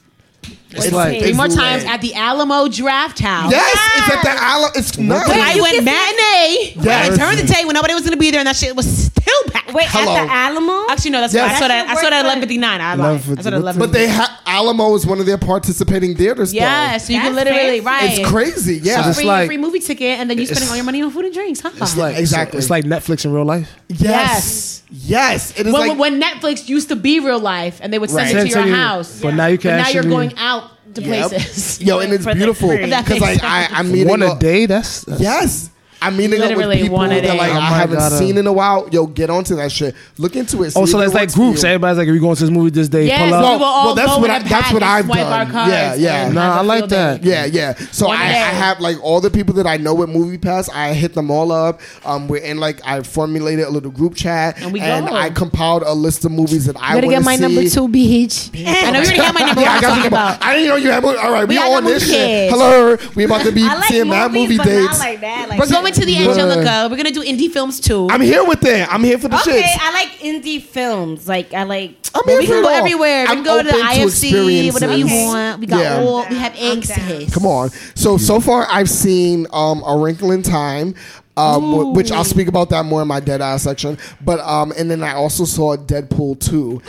[0.76, 1.56] It's It's like three more lit.
[1.56, 3.52] times at the Alamo Draft House.
[3.52, 4.72] Yes, it's at the Alamo.
[4.76, 5.28] It's not.
[5.28, 7.18] When I went matinee, when I Yes.
[7.18, 9.72] turned the tape when nobody was gonna be there, and that shit was still packed.
[9.72, 10.16] Wait, Hello.
[10.16, 10.88] at the Alamo?
[10.90, 11.58] Actually, no, that's Yes.
[11.58, 11.88] I saw that.
[11.90, 12.82] I saw that at eleven fifty nine.
[12.82, 13.16] I lied.
[13.16, 13.62] I saw that at 11:59.
[13.62, 13.80] eleven.
[13.82, 16.52] But they have Alamo is one of their participating theaters.
[16.52, 16.58] though.
[16.58, 17.82] yeah, so you can literally fancy.
[17.82, 18.20] right.
[18.20, 18.80] it's crazy.
[18.84, 21.04] Yeah, So it's free, like- free movie ticket, and then you spending all your money
[21.04, 21.60] on food and drinks.
[21.60, 21.70] Huh?
[21.80, 22.58] It's like Exactly.
[22.58, 23.70] It's like Netflix in real life.
[23.90, 25.54] yes, yes.
[25.58, 28.22] It is when, like when Netflix used to be real life, and they would send
[28.34, 28.36] Right.
[28.36, 29.20] it to Send your house.
[29.22, 31.30] but now you can But now you're actually- going out to Yep.
[31.30, 31.82] places.
[31.82, 33.74] yo, and it's beautiful because like makes I, sense.
[33.80, 34.66] I'm meeting One a up- day.
[34.66, 35.70] That's, that's Yes.
[36.06, 38.38] I'm meeting up with Literally people one a that like Oh I haven't God, seen
[38.38, 38.88] in a while.
[38.92, 39.96] Yo, get onto that shit.
[40.18, 40.72] Look into it.
[40.72, 41.64] see Oh, so it that's like groups.
[41.64, 41.70] you.
[41.70, 43.42] Everybody's like, if we going to this movie this day, Yes, pull we up.
[43.44, 45.56] Well, will all well, that's what in I- a that's what I've done.
[45.56, 46.26] Our Yeah, yeah.
[46.26, 47.22] and Nah, have I a like that.
[47.22, 47.30] day.
[47.30, 47.74] Yeah, yeah.
[47.92, 50.70] So I, I have like all the people that I know with Movie Pass.
[50.70, 51.82] I hit them all up.
[52.06, 54.86] Um, we're in like I formulated a little group chat, And we go.
[54.86, 57.42] I compiled a list of movies that I Gotta get my see.
[57.42, 58.52] number two, BH.
[58.68, 59.62] I know you already have my number.
[59.62, 60.04] Yeah, I got I'm you.
[60.04, 60.44] talking about.
[60.44, 61.04] I didn't know you had.
[61.06, 62.16] All right, we, We on this shit.
[62.16, 62.54] kids.
[62.54, 65.00] Hello, we about to be seeing that movie but dates.
[65.00, 65.50] like that.
[65.50, 66.88] Like We're going to the Angelica.
[66.90, 68.08] We're gonna do indie films too.
[68.10, 68.88] I'm here with it.
[68.94, 69.78] I'm here for the Okay, shits.
[69.80, 71.28] I like indie films.
[71.28, 71.96] Like I like.
[72.16, 72.76] I'm here we for can go all.
[72.76, 73.24] everywhere.
[73.24, 74.74] We I'm can go to the IFC, experiences.
[74.74, 75.26] whatever you Okay.
[75.26, 75.60] want.
[75.60, 76.02] We got Yeah.
[76.02, 76.26] all.
[76.30, 76.78] We have down.
[76.78, 77.34] Access.
[77.34, 77.70] Come on.
[77.96, 80.94] So so far, I've seen um, A Wrinkle in Time,
[81.38, 83.98] um, which I'll speak about that more in my Dead Eye section.
[84.24, 86.82] But um, and then I also saw Deadpool two.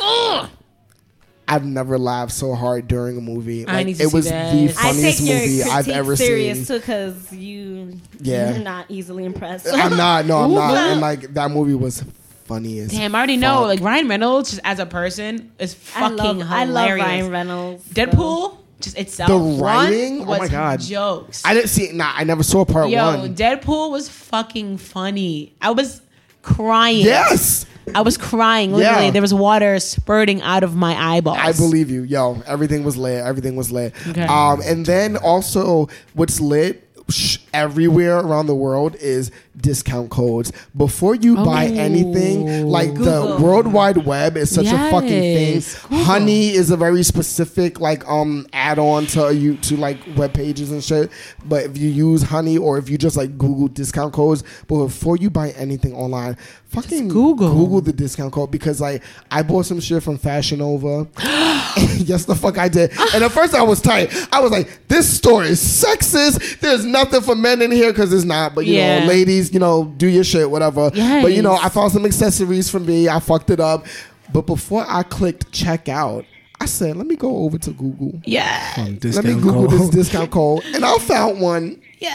[1.47, 3.67] I've never laughed so hard during a movie.
[3.67, 4.53] I Like, need to it see was that.
[4.53, 6.67] the funniest movie I've critique ever serious seen.
[6.67, 8.51] too, because you Yeah.
[8.55, 9.67] you're not easily impressed.
[9.73, 10.25] I'm not.
[10.27, 10.55] No, I'm Ooh.
[10.57, 10.77] not.
[10.77, 12.03] And like that movie was
[12.47, 12.91] funny as.
[12.91, 13.63] Damn, I already know.
[13.63, 16.51] Like Ryan Reynolds, just as a person, is I fucking love, hilarious.
[16.51, 17.85] I love Ryan Reynolds.
[17.87, 19.29] so- Deadpool, just itself.
[19.29, 20.21] The one writing?
[20.23, 20.81] Oh was my God.
[20.81, 21.43] jokes.
[21.45, 21.91] I didn't see.
[21.93, 22.91] Nah, I never saw part one.
[22.93, 23.35] Yo, one.
[23.35, 25.55] Deadpool was fucking funny.
[25.61, 26.01] I was
[26.45, 27.05] crying.
[27.05, 28.73] Yes, I was crying.
[28.73, 29.11] Literally, Yeah.
[29.11, 31.39] there was water spurting out of my eyeballs.
[31.41, 32.03] I believe you.
[32.03, 33.25] Yo, everything was lit.
[33.25, 33.95] Everything was lit.
[34.09, 34.23] Okay.
[34.23, 40.53] Um, and then also, what's lit sh- everywhere around the world is discount codes.
[40.77, 41.75] Before you buy Oh.
[41.75, 45.63] anything, like the World Wide Web is such a fucking thing.
[45.89, 46.05] Google.
[46.05, 50.83] Honey is a very specific like um add-on to you to like web pages and
[50.83, 51.11] shit.
[51.45, 55.17] But if you use Honey or if you just like Google discount codes, but before
[55.17, 56.37] you buy anything online,
[56.67, 57.53] fucking Google.
[57.55, 61.07] Google the discount code because like I bought some shit from Fashion Nova.
[61.97, 62.91] yes, the fuck I did.
[63.15, 64.13] And at first I was tight.
[64.33, 66.61] I was like, this store is sexist.
[66.61, 68.55] There's nothing for men in here because it's not.
[68.55, 69.01] But you Yeah.
[69.01, 70.91] know, ladies, you know, do your shit, whatever.
[70.91, 73.09] But you know, I found some accessories for me.
[73.09, 73.87] I fucked it up.
[74.33, 76.25] But before I clicked check out,
[76.61, 78.21] I said, let me go over to Google.
[78.25, 78.73] Yeah.
[78.79, 79.71] Um, Let me Google code.
[79.73, 80.65] this discount code.
[80.67, 81.81] And I found one.
[81.99, 82.15] Yeah.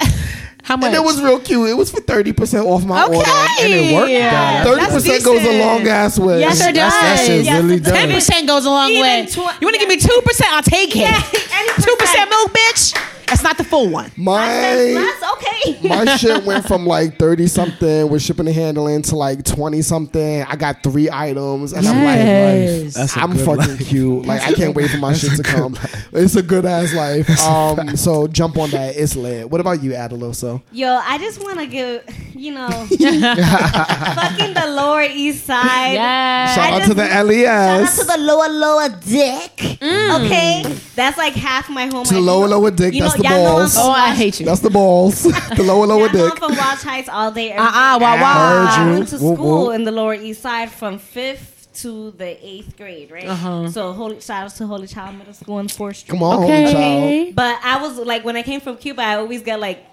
[0.63, 0.87] How much?
[0.87, 1.69] And it was real cute.
[1.69, 3.15] It was for 30% off my okay.
[3.17, 3.29] order.
[3.29, 4.11] And it worked?
[4.11, 4.63] Yeah.
[4.65, 6.39] 30% goes a long ass way.
[6.39, 7.25] Yes, it That's- that does.
[7.27, 7.93] shit Yes, really does.
[7.93, 9.25] Ten percent goes a long Even way.
[9.25, 10.51] tw- you want to give me two percent?
[10.53, 11.01] I'll take it.
[11.53, 12.29] any Two percent percent.
[12.29, 13.08] milk, bitch.
[13.29, 14.11] That's not the full one.
[14.17, 15.87] My That's okay.
[15.87, 20.43] my shit went from like thirty something with shipping and handling to like twenty something.
[20.43, 22.93] I got three items, and I'm like, Yes.
[22.95, 23.87] That's a I'm good fucking life.
[23.87, 24.25] cute.
[24.25, 25.77] Like I can't wait for my shit to come.
[26.11, 27.29] It's a good ass life.
[27.41, 28.95] Um, so jump on that.
[28.97, 29.49] It's lit.
[29.49, 30.61] What about you, Adeloso?
[30.71, 32.03] Yo, I just want to give,
[32.35, 35.93] you know, fucking the Lower East Side.
[35.93, 36.55] Yeah.
[36.55, 37.99] Shout I out to just- the Shout out LES.
[37.99, 39.77] to the lower lower dick.
[39.81, 40.63] Okay,
[40.95, 42.03] that's like half my home.
[42.05, 42.93] To the lower lower dick.
[42.93, 43.73] You That's know, the y'all know I'm balls.
[43.73, 44.45] from Oh, I hate you.
[44.45, 45.23] That's the balls.
[45.23, 47.51] the lower lower y'all know I'm from Wash Heights all day.
[47.51, 48.03] every Uh-uh, day.
[48.05, 48.65] wow, wow.
[48.69, 49.75] I went to Whoop, school whoop.
[49.75, 53.25] in the Lower East Side from fifth to the eighth grade, right?
[53.27, 53.69] Uh-huh.
[53.69, 56.12] So holy shout out to Holy Child Middle School in Fourth Street.
[56.12, 57.36] Come on, holy child.
[57.36, 59.86] But I was like, when I came from Cuba, I always get like,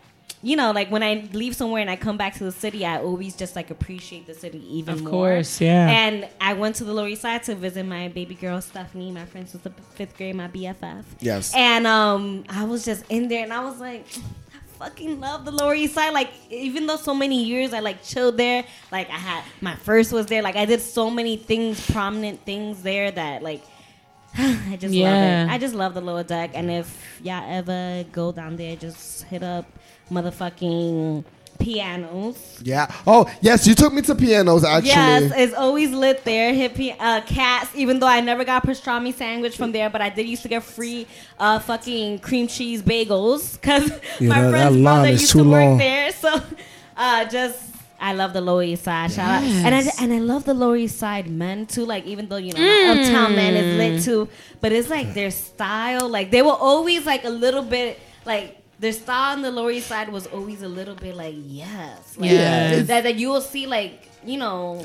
[0.47, 2.99] you know, like when I leave somewhere and I come back to the city, I
[3.09, 5.11] always just like appreciate the city even Of more.
[5.11, 5.89] course, yeah.
[5.91, 9.25] And I went to the Lower East Side to visit my baby girl Stephanie, my
[9.25, 11.05] friend since the fifth grade, my BFF.
[11.21, 11.53] Yes.
[11.57, 14.07] And um, I was just in there, and I was like.
[14.17, 16.13] I Fucking love the Lower East Side.
[16.13, 20.13] Like, even though so many years I like chilled there, like I had my first
[20.13, 20.43] was there.
[20.43, 23.63] Like, I did so many things, prominent things there that like
[24.39, 25.09] I just Yeah.
[25.09, 25.55] love it.
[25.55, 26.51] I just love the lower deck.
[26.53, 26.89] And if
[27.25, 29.65] y'all ever go down there, just hit up
[30.11, 31.25] motherfucking
[31.59, 32.37] pianos.
[32.62, 32.92] Yeah.
[33.07, 33.66] Oh, yes.
[33.66, 34.88] You took me to pianos actually.
[34.90, 36.53] Yes, it's always lit there.
[36.53, 37.71] Hit pi- uh, cats.
[37.75, 40.62] Even though I never got pastrami sandwich from there, but I did used to get
[40.62, 41.07] free
[41.38, 43.90] uh, fucking cream cheese bagels because
[44.21, 45.79] Yeah, my that- that friend's line mother used to work long.
[45.79, 46.12] there.
[46.12, 46.42] So
[46.97, 47.62] uh, just.
[47.99, 49.11] I love the Lower East Side.
[49.11, 51.87] Shout out, and I and I love the Lower East Side men too.
[51.87, 54.29] Like even though you know my uptown man is lit too,
[54.61, 56.07] but it's like their style.
[56.07, 59.87] Like they were always like a little bit like their style on the Lower East
[59.89, 62.81] Side was always a little bit like yes, like, Yeah.
[62.83, 64.85] that, that you will see like you know.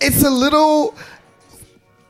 [0.00, 0.94] It's a little.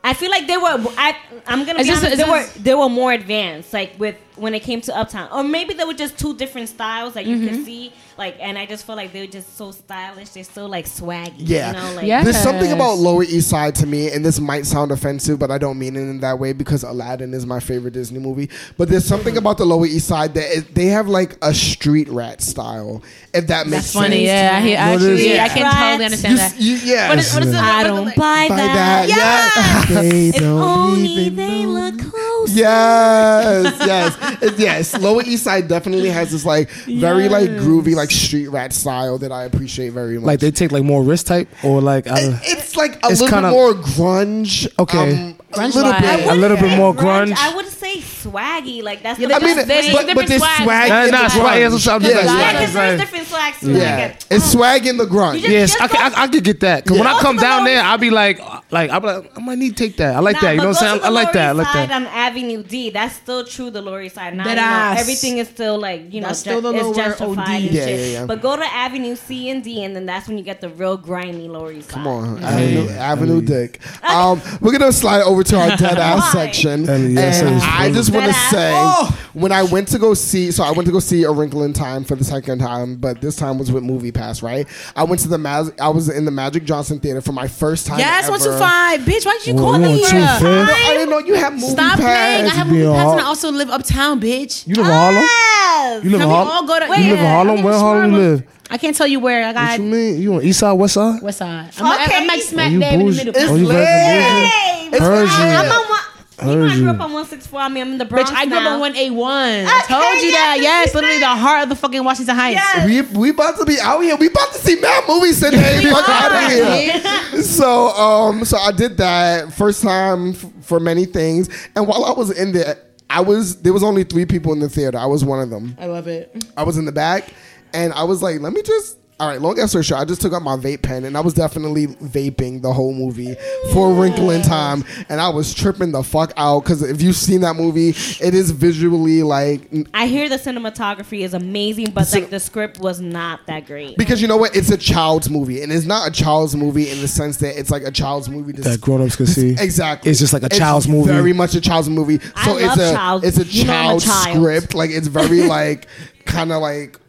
[0.03, 0.77] I feel like they were.
[0.97, 1.15] I,
[1.47, 2.13] I'm gonna Is be this- honest.
[2.13, 5.29] is They were this- they were more advanced, like with when it came to Uptown,
[5.31, 7.47] or maybe they were just two different styles that you Mm-hmm.
[7.55, 7.93] could see.
[8.17, 10.29] Like, and I just feel like they're just so stylish.
[10.29, 11.33] They're so like swaggy.
[11.37, 11.67] Yeah.
[11.71, 12.23] you know, like Yeah.
[12.23, 15.57] There's something about Lower East Side to me, and this might sound offensive, but I
[15.57, 18.49] don't mean it in that way because Aladdin is my favorite Disney movie.
[18.77, 22.07] But there's something about the Lower East Side that it, they have like a street
[22.09, 23.93] rat style, if that makes sense.
[23.93, 24.25] That's funny.
[24.25, 25.39] Yeah, I, hear- No, actually, is.
[25.39, 26.61] I can totally understand You, that.
[26.61, 27.09] you, yeah.
[27.09, 27.55] What is, what is it?
[27.59, 29.07] I don't what- buy By that.
[29.07, 30.01] that, yeah.
[30.01, 31.69] They If don't only even they know.
[31.69, 32.55] look close.
[32.55, 34.97] Yes, yes, yes.
[34.99, 39.31] Lower East Side definitely has this like very like groovy like street rat style that
[39.31, 40.25] I appreciate very much.
[40.25, 43.35] Like they take like more risk type or like I it's like a It's little
[43.35, 44.67] kinda- bit more grunge.
[44.79, 45.13] Okay.
[45.13, 46.01] um, a little vibe.
[46.01, 46.27] bit.
[46.27, 47.35] I a little bit more grunge.
[47.37, 48.83] I would say swaggy.
[48.83, 50.63] Like that's Yeah, the I mean, best there's but, but there's swag.
[50.63, 50.89] swag.
[50.89, 51.59] Nah, in swag, grunge.
[51.59, 52.99] yeah, that's what I'm Yeah, just Yeah, because there's Right.
[52.99, 53.71] different swags too.
[53.71, 55.39] Yeah, Like a- it's swag in the grunge.
[55.39, 56.85] Just- Yes, just I, can, I, I could get that.
[56.85, 58.39] Cause when I come Go the down there, I'll be like,
[58.71, 60.15] like I'll be like, I might need to take that.
[60.15, 60.51] I like Nah, that.
[60.55, 61.01] You know what I'm saying?
[61.05, 61.49] I like that.
[61.49, 61.91] I like that.
[61.91, 62.89] On Avenue D.
[62.89, 63.69] That's still true.
[63.69, 64.35] The Lower East Side.
[64.35, 64.99] Now, Dead you know, ass.
[64.99, 67.71] everything is still like you know, still the it's lower justified OD.
[67.71, 68.11] Yeah, shit.
[68.13, 68.25] yeah, yeah.
[68.25, 70.97] But go to Avenue C and D, and then that's when you get the real
[70.97, 71.93] grimy Lower East Side.
[71.95, 73.79] Come on, Avenue, Avenue Dick.
[74.03, 78.11] Um, we're gonna slide over to our dead ass section, Hell yes, and I just
[78.13, 79.29] want to say Oh.
[79.33, 81.73] when I went to go see, so I went to go see A Wrinkle in
[81.73, 84.67] Time for the second time, but this time was with Movie Pass, right?
[84.95, 87.87] I went to the Mag- I was in the Magic Johnson Theater for my first
[87.87, 87.99] time.
[87.99, 88.31] Yes, ever.
[88.31, 89.25] one two five, bitch.
[89.25, 90.05] Why did you Well, call we me on here?
[90.09, 90.41] two fifth.
[90.41, 92.01] Girl, I didn't know you had Movie Stop Pass.
[92.01, 92.45] playing.
[92.45, 94.67] I have You movie pass and I also live uptown, bitch.
[94.67, 96.03] You live in Harlem?
[96.03, 96.65] You live in we all Harlem?
[96.67, 96.85] go to?
[97.01, 97.57] You live in Harlem?
[97.59, 98.43] I'm Where in Harlem you live?
[98.69, 99.43] I can't tell you where.
[99.43, 100.21] I What got you mean?
[100.21, 101.21] You on East Side, West Side?
[101.21, 101.71] west side.
[101.77, 102.17] I'm, like- Okay.
[102.17, 103.17] I'm like smack you dab in the bougie.
[103.25, 103.41] middle.
[103.41, 103.75] It's Oh, you lit.
[103.75, 104.51] resident?
[104.51, 105.71] Hey, Heard I'm you.
[105.71, 105.99] on one.
[106.37, 107.59] You know, I grew up on 164.
[107.61, 108.73] I mean, I'm in the Bronx Bitch, I grew up now.
[108.73, 109.31] on 181.
[109.67, 110.55] I told you yes, that.
[110.57, 112.55] you Yes, literally the heart of the fucking Washington Heights.
[112.61, 112.85] Yes.
[113.13, 114.17] We we about to be out here.
[114.17, 115.81] We about to see mad movies today.
[115.89, 117.01] Fuck out of here.
[117.43, 122.11] So um, so I did that first time f- for many things, and while I
[122.11, 122.77] was in there,
[123.09, 124.97] I was there was only three people in the theater.
[124.97, 125.75] I was one of them.
[125.79, 126.45] I love it.
[126.57, 127.29] I was in the back,
[127.75, 128.99] and I was like, let me just.
[129.17, 131.33] All right, long answer short, I just took out my vape pen and I was
[131.33, 133.33] definitely vaping the whole movie
[133.71, 137.15] for a Wrinkle in Time, and I was tripping the fuck out because if you've
[137.15, 142.29] seen that movie, it is visually like I hear the cinematography is amazing, but like
[142.29, 143.95] the script was not that great.
[143.97, 144.53] Because you know what?
[144.53, 147.71] It's a child's movie, and it's not a child's movie in the sense that it's
[147.71, 149.51] like a child's movie to That grown-ups can see.
[149.57, 151.07] Exactly, It's just like a child's movie.
[151.13, 152.19] Very much a child's movie.
[152.35, 154.35] I So love it's a child- it's a you know a child child.
[154.35, 154.73] script.
[154.75, 155.87] Like it's very like
[156.25, 156.99] kind of like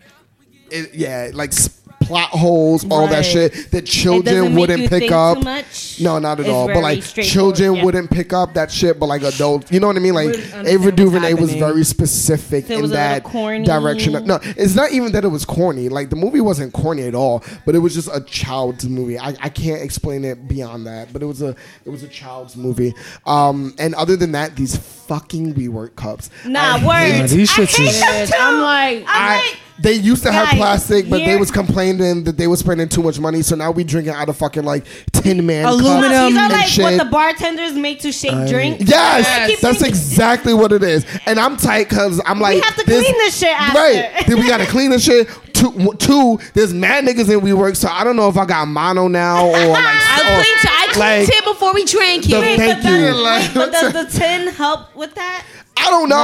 [0.71, 1.71] it, yeah, like s-
[2.03, 5.39] plot holes, all that shit that It children make wouldn't you pick think up.
[5.39, 6.01] Too much.
[6.01, 6.69] No, not at It's all.
[6.69, 7.85] But like children yeah.
[7.85, 10.15] wouldn't pick up that shit, but like adults, you know what I mean?
[10.15, 13.65] Like Ava what's DuVernay was very specific So in was a little that corny.
[13.65, 14.13] direction.
[14.25, 15.89] No, it's not even that it was corny.
[15.89, 19.19] Like the movie wasn't corny at all, but it was just a child's movie.
[19.19, 22.57] I, I can't explain it beyond that, but it was a it was a child's
[22.57, 22.95] movie.
[23.25, 26.31] Um, and other than that, these fucking WeWork cups.
[26.45, 27.13] Nah, I word.
[27.15, 28.35] hate- these I shits hate is- them too.
[28.39, 31.51] I'm like- I'm I, like, they used to have Guys, plastic, but they here- was
[31.51, 33.43] complaining that they was spending too much money.
[33.43, 36.67] So now we drinking out of fucking like tin man Aluminum these are and like
[36.67, 36.83] shit.
[36.85, 38.85] what the bartenders make to shake drinks.
[38.89, 41.05] Yes, Keep that's thinking- exactly what it is.
[41.27, 43.79] And I'm tight because I'm like, We have to clean this shit after.
[43.79, 44.11] Right.
[44.27, 45.29] then we got to clean this shit.
[45.53, 49.09] Two, two, there's mad niggas in WeWork, so I don't know if I got mono
[49.09, 49.63] now or like.
[49.87, 52.41] I or- cleaned, I cleaned like- it before we drank The- it.
[52.41, 52.97] Wait, Thank but you.
[52.99, 55.45] does- Like, but does the tin help with that?
[55.79, 56.17] I don't know.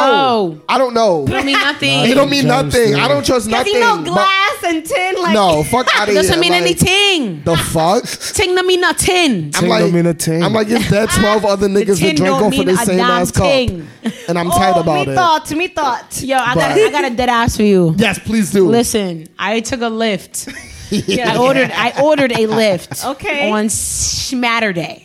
[0.55, 0.63] No.
[0.69, 1.25] I don't know.
[1.25, 2.11] It don't mean nothing.
[2.11, 2.95] It don't mean nothing.
[2.95, 3.75] I don't trust Because nothing.
[3.75, 6.23] you know but- glass and tin like no, fuck out of here.
[6.23, 7.43] doesn't mean like, anything.
[7.43, 8.05] The fuck?
[8.35, 9.45] Ting don't mean nothing.
[9.45, 10.43] I'm Ting like, don't mean a ting.
[10.43, 12.97] I'm like, it's dead 12 other niggas tin that drank off of mean the same
[12.99, 13.45] damn ass cup.
[14.29, 15.17] And I'm oh, tight about me it.
[15.17, 16.23] thought, me thought.
[16.23, 17.95] Yo, I got, I got a dead ass for you.
[17.99, 18.69] Yes, please do.
[18.69, 20.49] Listen, I took a Lyft.
[20.93, 23.05] I ordered I ordered a Lyft.
[23.13, 23.51] Okay.
[23.51, 25.03] On Schmatterday.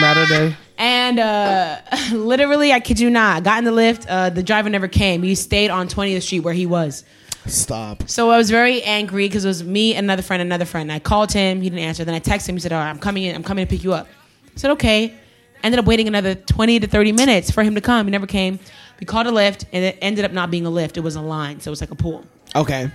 [0.00, 0.56] Saturday.
[0.80, 4.06] And uh, literally, I kid you not, I got in the Lyft.
[4.08, 5.22] Uh, the driver never came.
[5.22, 7.04] He stayed on 20th Street where he was.
[7.44, 8.08] Stop.
[8.08, 10.90] So I was very angry because it was me, another friend, another friend.
[10.90, 11.60] I called him.
[11.60, 12.04] He didn't answer.
[12.04, 12.56] Then I texted him.
[12.56, 13.34] He said, "All right, I'm coming in.
[13.34, 14.08] I'm coming to pick you up."
[14.46, 15.14] I said, "Okay."
[15.62, 18.06] Ended up waiting another 20 to 30 minutes for him to come.
[18.06, 18.58] He never came.
[18.98, 20.96] We called a Lyft, and it ended up not being a Lyft.
[20.96, 22.24] It was a line, so it was like a pool.
[22.56, 22.90] Okay.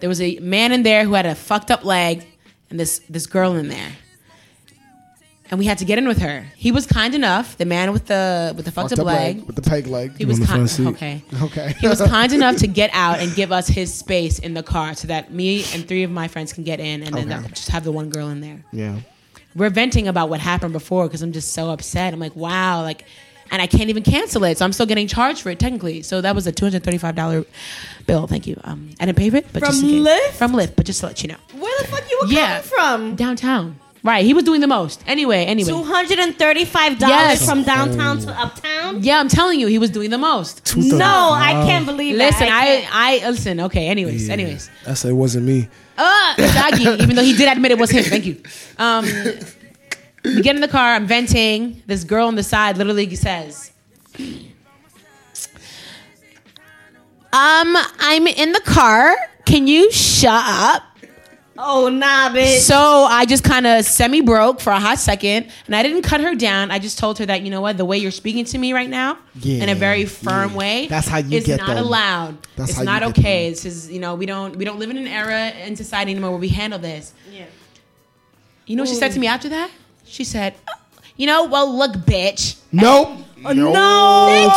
[0.00, 2.26] There was a man in there who had a fucked up leg,
[2.68, 3.92] and this this girl in there.
[5.50, 6.44] And we had to get in with her.
[6.56, 7.56] He was kind enough.
[7.56, 9.36] The man with the with the fucked, Fucked up, up leg.
[9.38, 10.16] leg with the peg leg.
[10.18, 10.68] He was kind.
[10.94, 11.22] Okay.
[11.42, 11.74] Okay.
[11.80, 14.94] He was kind enough to get out and give us his space in the car
[14.94, 17.42] so that me and three of my friends can get in, and then Okay.
[17.42, 18.64] that- just have the one girl in there.
[18.72, 18.96] Yeah.
[19.54, 22.12] We're venting about what happened before because I'm just so upset.
[22.12, 23.04] I'm like, wow, like
[23.52, 24.58] and I can't even cancel it.
[24.58, 26.02] So I'm still getting charged for it technically.
[26.02, 27.44] So that was a two hundred thirty-five dollar
[28.06, 28.26] bill.
[28.26, 28.60] Thank you.
[28.64, 30.08] Um, I didn't pay for it, but From just in case.
[30.08, 30.32] Lyft?
[30.32, 32.60] from Lyft, but just to let you know, Where the fuck you were Yeah.
[32.62, 33.14] coming from?
[33.14, 33.78] downtown.
[34.06, 35.02] Right, he was doing the most.
[35.08, 35.68] Anyway, anyway.
[35.68, 37.44] Two hundred and thirty-five dollars Yes.
[37.44, 39.02] from downtown to uptown.
[39.02, 40.76] Yeah, I'm telling you, he was doing the most.
[40.76, 42.62] No, I can't believe Listen, that.
[42.62, 43.24] I, can't.
[43.26, 43.60] I, listen.
[43.62, 44.70] Okay, anyways, anyways.
[44.86, 45.68] I said it wasn't me.
[45.98, 48.04] Uh, Shaggy, even though he did admit it was him.
[48.04, 48.40] Thank you.
[48.78, 49.06] Um,
[50.24, 50.94] we get in the car.
[50.94, 51.82] I'm venting.
[51.86, 53.72] This girl on the side literally says,
[57.32, 59.16] "Um, I'm in the car.
[59.46, 60.82] Can you shut up?"
[61.58, 62.58] Oh nah, bitch.
[62.58, 66.20] So I just kind of semi broke for a hot second, and I didn't cut
[66.20, 66.70] her down.
[66.70, 68.88] I just told her that you know what, the way you're speaking to me right
[68.88, 70.56] now, in a very firm yeah.
[70.56, 71.78] way, That's how you is get not them.
[71.78, 72.38] allowed.
[72.56, 73.44] That's it's how not get okay.
[73.44, 73.52] them.
[73.52, 76.30] It's just you know we don't we don't live in an era in society anymore
[76.30, 77.12] where we handle this.
[77.32, 77.44] yeah.
[78.66, 79.70] You know what she said to me after that?
[80.04, 80.72] She said, "Oh,
[81.16, 83.18] "You know, well, look, bitch." Nope.
[83.44, 84.26] Oh, no.
[84.26, 84.52] Thank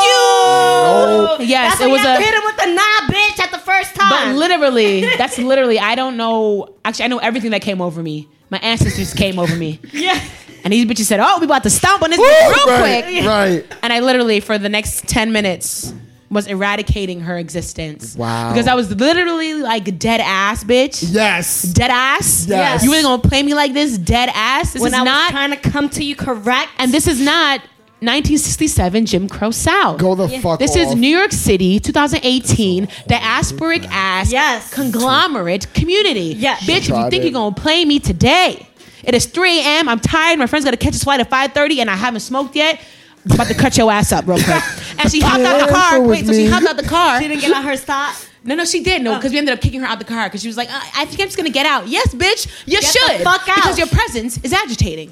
[1.40, 1.48] you.
[1.48, 2.22] Yes, That's it was you have a.
[2.22, 4.10] to hit him with the nah, bitch, at the first time.
[4.10, 5.80] But literally, that's literally.
[5.80, 6.76] I don't know.
[6.86, 8.28] Actually, I know everything that came over me.
[8.50, 9.80] My ancestors came over me.
[9.94, 10.20] yeah.
[10.64, 13.26] And these bitches said, "Oh, we about to stomp on this bitch real right, quick."
[13.26, 13.78] Right.
[13.84, 15.94] And I literally, for the next ten minutes,
[16.30, 18.16] was eradicating her existence.
[18.16, 18.52] Wow.
[18.52, 21.06] Because I was literally like dead ass, bitch.
[21.08, 21.64] Yes.
[21.64, 22.46] Dead ass.
[22.48, 22.84] Yes.
[22.84, 23.98] You really gonna play me like this?
[23.98, 24.74] Dead ass.
[24.74, 25.32] This When is I was not.
[25.32, 26.70] trying to come to you correct.
[26.78, 27.62] and this is not
[28.02, 30.00] 1967 Jim Crow South.
[30.00, 30.78] Go the fuck This off.
[30.78, 34.74] is New York City, 2018, diasporic ass Yes.
[34.74, 36.36] conglomerate community.
[36.38, 36.62] Yes.
[36.64, 37.24] Bitch, if you think it.
[37.24, 38.66] you're gonna play me today,
[39.04, 39.90] it is 3 a.m.
[39.90, 40.40] I'm tired.
[40.40, 42.80] My friend's gotta catch his flight at 5:30, and I haven't smoked yet.
[43.26, 44.64] I'm about to cut your ass up real quick.
[45.02, 45.92] And she hopped out the car.
[45.92, 46.50] Cancel Wait, so she me.
[46.50, 47.22] hopped out the car.
[47.22, 48.16] she didn't get out her stop.
[48.44, 49.02] No, no, she did.
[49.02, 50.80] No, because we ended up kicking her out the car because she was like, uh,
[50.96, 51.88] I think I'm just gonna get out.
[51.88, 53.22] Yes, bitch, you Get the should.
[53.22, 53.56] fuck out.
[53.56, 55.10] Because your presence is agitating.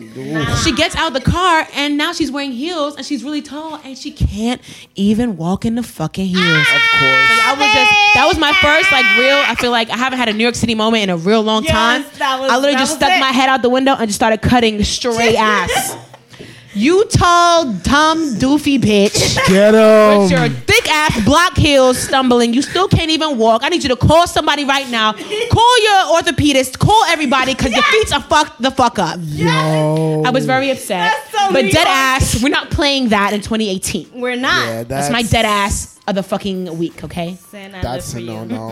[0.63, 3.75] She gets out of the car and now she's wearing heels and she's really tall
[3.83, 4.61] and she can't
[4.95, 6.41] even walk in the fucking heels.
[6.41, 6.65] Of
[6.99, 7.29] course.
[7.29, 9.35] Like, I was just that was my first like real.
[9.37, 11.63] I feel like I haven't had a New York City moment in a real long
[11.63, 12.05] Yes, time.
[12.19, 13.19] that was- I literally that just was stuck it.
[13.19, 15.95] my head out the window and just started cutting straight ass.
[16.77, 19.35] You tall, dumb, doofy bitch.
[19.47, 20.21] Get him.
[20.21, 20.53] With your him.
[20.67, 22.53] thick ass block heels stumbling.
[22.53, 23.63] You still can't even walk.
[23.63, 25.13] I need you to call somebody right now.
[25.13, 26.77] Call your orthopedist.
[26.77, 29.19] Call everybody because your feet are fucked the fuck up.
[29.23, 30.21] Yo.
[30.23, 31.11] I was very upset.
[31.11, 34.11] That's so but dead ass, we're not playing that in 2018.
[34.13, 34.67] We're not.
[34.67, 37.37] Yeah, That's my dead ass of the fucking week, okay?
[37.51, 38.67] That's a for no no.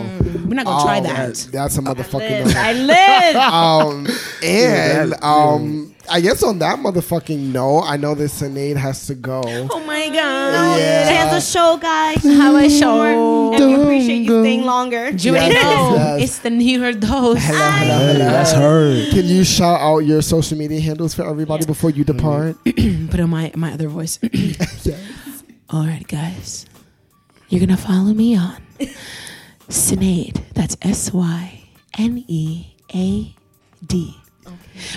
[0.45, 1.47] We're not gonna try Um, that.
[1.51, 2.53] That's a motherfucking no.
[2.55, 3.35] I live.
[3.55, 4.07] Um,
[4.43, 9.41] and um, I guess on that motherfucking note, I know that Synead has to go.
[9.45, 10.79] Oh my god.
[10.79, 11.29] Yeah.
[11.29, 12.23] There's a show, guys.
[12.23, 13.53] How a show.
[13.53, 15.09] And we appreciate you staying longer.
[15.09, 16.21] You already Yes, know yes.
[16.23, 17.37] it's the New York Dose.
[17.43, 18.17] Hello, hello, Hey, hello.
[18.31, 19.09] that's her.
[19.11, 22.55] Can you shout out your social media handles for everybody before you depart?
[23.09, 24.19] Put on my my other voice.
[25.69, 26.65] All right, guys.
[27.49, 28.57] You're going to follow me on
[29.69, 30.41] Synead.
[30.53, 31.63] That's S Y
[31.97, 33.35] N E A
[33.85, 34.17] D.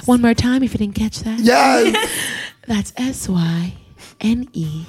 [0.07, 1.41] One more time if you didn't catch that.
[1.41, 2.11] yes.
[2.67, 3.75] That's S Y
[4.21, 4.85] N E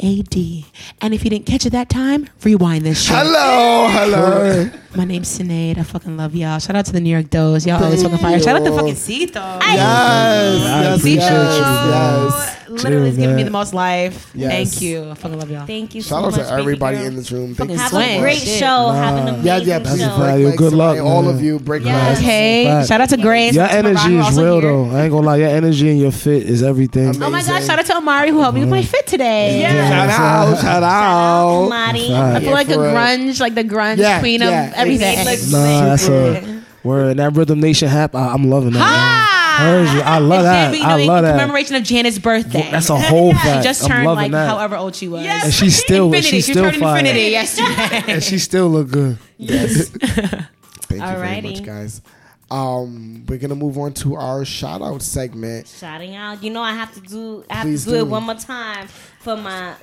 [0.00, 0.66] A D.
[1.00, 3.16] And if you didn't catch it that time, rewind this shit.
[3.16, 4.70] Hello, hello.
[4.96, 5.78] My name's Synead.
[5.78, 6.58] I fucking love y'all.
[6.58, 7.66] Shout out to the New York Dose.
[7.66, 8.38] Y'all always fucking fire.
[8.40, 8.76] Shout out to you.
[8.76, 9.40] fucking Cito.
[9.40, 11.62] Yes, yes, appreciate yes, you,
[11.92, 12.53] yes.
[12.68, 14.30] Literally is Chill, giving me the most life.
[14.34, 14.50] Yes.
[14.50, 15.10] Thank you.
[15.10, 15.66] I fucking love y'all.
[15.66, 16.46] Thank you so Shout out much.
[16.48, 17.54] to everybody in this room.
[17.54, 18.18] Thank Fucking you Have so swing.
[18.18, 18.58] a great Shit.
[18.58, 18.90] show.
[18.90, 20.14] Have an amazing Yeah, yeah, That's show.
[20.14, 20.16] a
[20.48, 20.58] fact.
[20.58, 21.08] Good luck, tonight.
[21.10, 21.34] All man.
[21.34, 22.08] of you, break Yes.
[22.08, 22.20] legs.
[22.20, 22.64] Okay.
[22.66, 22.88] Fact.
[22.88, 23.54] Shout out to Grace.
[23.54, 24.70] Your Shout out to energy is real here.
[24.70, 24.90] though.
[24.96, 25.36] I ain't gonna lie.
[25.36, 27.04] Your energy and your fit is everything.
[27.06, 27.22] Amazing.
[27.22, 28.86] Oh my gosh, shout out to Amari who helped me with my mm-hmm.
[28.88, 29.60] fit today.
[29.60, 29.88] Yeah.
[30.08, 31.68] Shout out, shout out.
[31.68, 32.08] Marty.
[32.08, 32.36] Fact.
[32.36, 35.18] I feel like a grunge, like the grunge queen of everything.
[35.50, 36.38] Nah, that's Super.
[36.38, 37.16] a word.
[37.18, 38.14] That Rhythm Nation hap.
[38.14, 39.40] I'm loving that.
[39.60, 40.64] I love It that.
[40.66, 41.32] should be, you I love that.
[41.32, 42.68] commemoration of Janet's birthday.
[42.70, 43.62] That's a whole fact.
[43.62, 44.48] She just turned like that.
[44.48, 45.22] however old she was.
[45.24, 45.44] Yes.
[45.44, 46.28] and she still, Infinity.
[46.28, 47.06] she She still turned fine.
[47.06, 48.02] infinity yesterday.
[48.14, 49.18] And she still look good.
[49.38, 49.88] Yes.
[49.88, 52.02] Thank you very much, guys.
[52.50, 55.66] Um, we're gonna move on to our shout out segment.
[55.66, 56.42] Shouting out.
[56.42, 58.02] You know I have to do I have Please to do, do.
[58.02, 58.86] it one more time
[59.20, 59.74] for my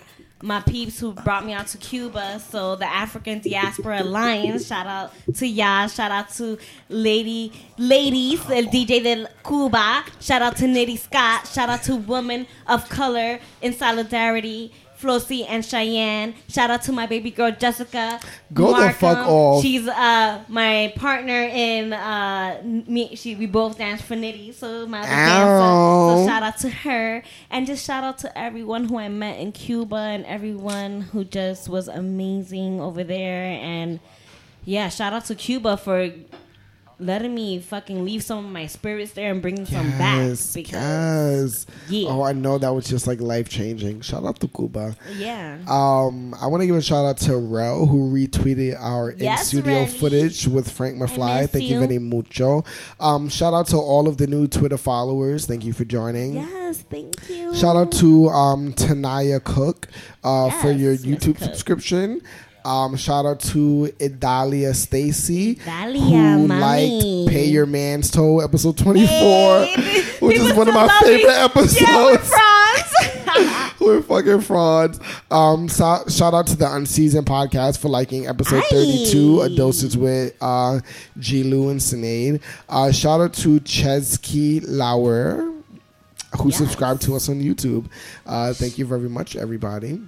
[0.41, 2.39] my peeps who brought me out to Cuba.
[2.39, 4.67] So the African Diaspora Alliance.
[4.67, 5.87] Shout out to y'all.
[5.87, 6.57] Shout out to
[6.89, 10.03] Lady Ladies, el DJ de Cuba.
[10.19, 11.47] Shout out to Nitty Scott.
[11.47, 14.71] Shout out to Women of Color in Solidarity.
[15.01, 16.35] Flossie and Cheyenne.
[16.47, 18.19] Shout out to my baby girl Jessica.
[18.53, 19.33] Go the fuck Markham.
[19.33, 19.61] off.
[19.63, 23.15] She's uh my partner in uh me.
[23.15, 26.21] She we both dance for Nitty, so my other dancer.
[26.21, 29.51] So shout out to her, and just shout out to everyone who I met in
[29.51, 33.43] Cuba and everyone who just was amazing over there.
[33.45, 33.99] And
[34.65, 36.11] yeah, shout out to Cuba for
[37.01, 40.17] letting me fucking leave some of my spirits there and bring some back.
[40.17, 42.03] Yes, Because yes.
[42.03, 42.09] Yeah.
[42.09, 44.01] Oh, I know that was just like life changing.
[44.01, 44.95] Shout out to Cuba.
[45.17, 45.57] yeah.
[45.67, 49.85] Um, I want to give a shout out to Rel who retweeted our in studio
[49.85, 51.49] footage with Frank McFly.
[51.49, 51.85] Thank you you.
[51.87, 52.63] very mucho.
[52.99, 55.45] Um, shout out to all of the new Twitter followers.
[55.45, 56.35] Thank you for joining.
[56.35, 57.55] yes, thank you.
[57.55, 59.87] Shout out to um, Tanaya Cook
[60.23, 61.43] uh, for your YouTube Cook.
[61.45, 62.21] subscription.
[62.63, 66.47] Um, shout out to Idalia Stacy who mommy.
[66.47, 71.81] liked Pay Your Man's Toe episode 24, Hey, which is one of my favorite episodes.
[71.81, 72.87] Yeah, we're frauds.
[73.81, 74.99] We're fucking frauds.
[75.31, 80.35] Um, so, shout out to the Unseasoned podcast for liking episode 32, A Dosage with
[80.39, 80.81] uh,
[81.17, 81.43] G.
[81.43, 82.41] Lou and Synead.
[82.69, 85.51] Uh, shout out to Chesky Lauer,
[86.39, 86.57] who Yes.
[86.57, 87.87] subscribed to us on YouTube.
[88.27, 89.99] Uh, thank you very much, everybody.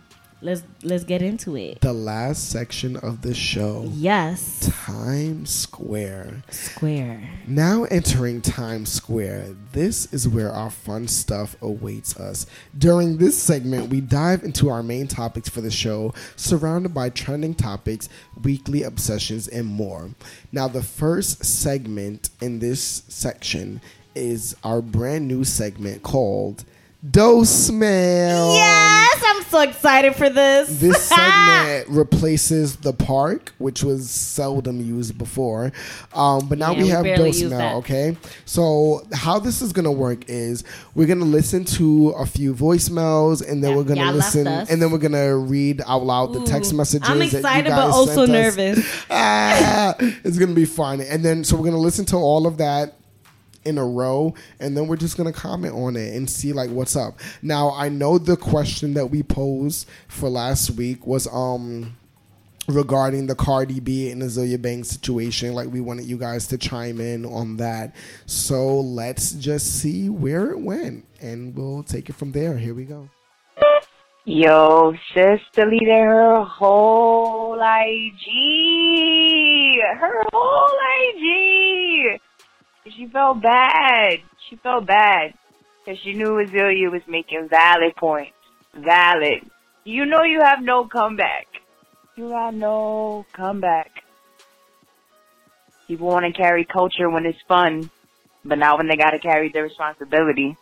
[0.44, 1.82] Let's let's get into it.
[1.82, 6.44] The last section of the show, Yes, Times Square.
[6.50, 7.30] square.
[7.48, 12.46] Now entering Times Square, this is where our fun stuff awaits us.
[12.78, 17.56] During this segment, we dive into our main topics for the show, surrounded by trending
[17.56, 18.10] topics,
[18.44, 20.10] weekly obsessions, and more.
[20.52, 23.82] Now, the first segment in this section
[24.16, 26.66] is our brand new segment called
[27.12, 28.54] Dose Mail.
[28.54, 30.80] Yes, I'm so excited for this.
[30.80, 35.74] This segment replaces the park, which was seldom used before.
[36.14, 38.16] Um, but now Yeah, we we have Dose Mail, okay?
[38.46, 40.64] So, how this is going to work is
[40.96, 44.48] we're going to listen to a few voicemails and then Yeah, we're going to listen
[44.48, 47.10] and then we're going to read out loud the text Ooh, messages.
[47.10, 48.80] I'm that you excited, but also nervous.
[49.10, 51.02] Ah, it's going to be fun.
[51.02, 52.96] And then, so we're going to listen to all of that
[53.66, 56.96] in a row and then we're just gonna comment on it and see like what's
[56.96, 57.20] up.
[57.42, 61.98] Now i know the question that we posed for last week was um
[62.68, 65.54] regarding the cardi b and azealia banks situation.
[65.54, 67.96] Like we wanted you guys to chime in on that.
[68.26, 72.58] So let's just see where it went and we'll take it from there.
[72.58, 73.10] Here we go.
[74.26, 78.32] Yo, sis deleted her whole IG.
[80.00, 82.22] Her whole IG.
[82.96, 84.20] She felt bad.
[84.50, 85.34] She felt bad.
[85.84, 88.34] Because she knew Azealia was making valid points.
[88.74, 89.50] Valid.
[89.84, 91.48] You know you have no comeback.
[92.16, 93.92] You got no comeback.
[95.88, 97.90] People want to carry culture when it's fun,
[98.46, 100.56] but not when they got to carry the responsibility.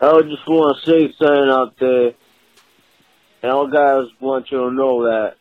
[0.00, 2.12] I just want to say something out there.
[3.42, 5.36] And all guys want you to know that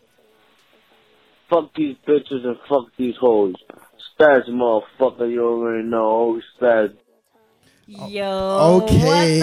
[1.50, 3.56] fuck these bitches and fuck these hoes.
[4.22, 6.39] Spaz, motherfucker, you already know.
[6.61, 6.93] Spaz.
[7.88, 8.84] Yo.
[8.84, 9.41] okay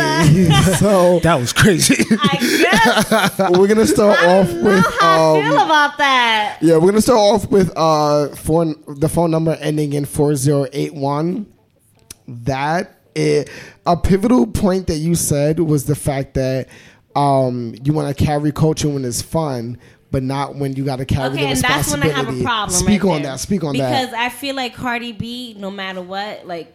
[0.79, 2.03] so That was crazy.
[2.11, 3.51] I guess.
[3.59, 6.59] we're gonna start I off know with how I um, feel about that.
[6.63, 10.67] Yeah, we're gonna start off with uh phone the phone number ending in four zero
[10.73, 11.53] eight one.
[12.27, 13.51] That it,
[13.85, 16.69] a pivotal point that you said was the fact that
[17.17, 19.77] um you want to carry culture when it's fun,
[20.11, 22.39] but not when you got to carry the Okay, and that's when I responsibility.
[22.39, 22.79] have a problem.
[22.79, 23.33] Speak right on there.
[23.33, 23.41] that.
[23.41, 24.07] Speak on because that.
[24.07, 26.75] Because I feel like Cardi B, no matter what, like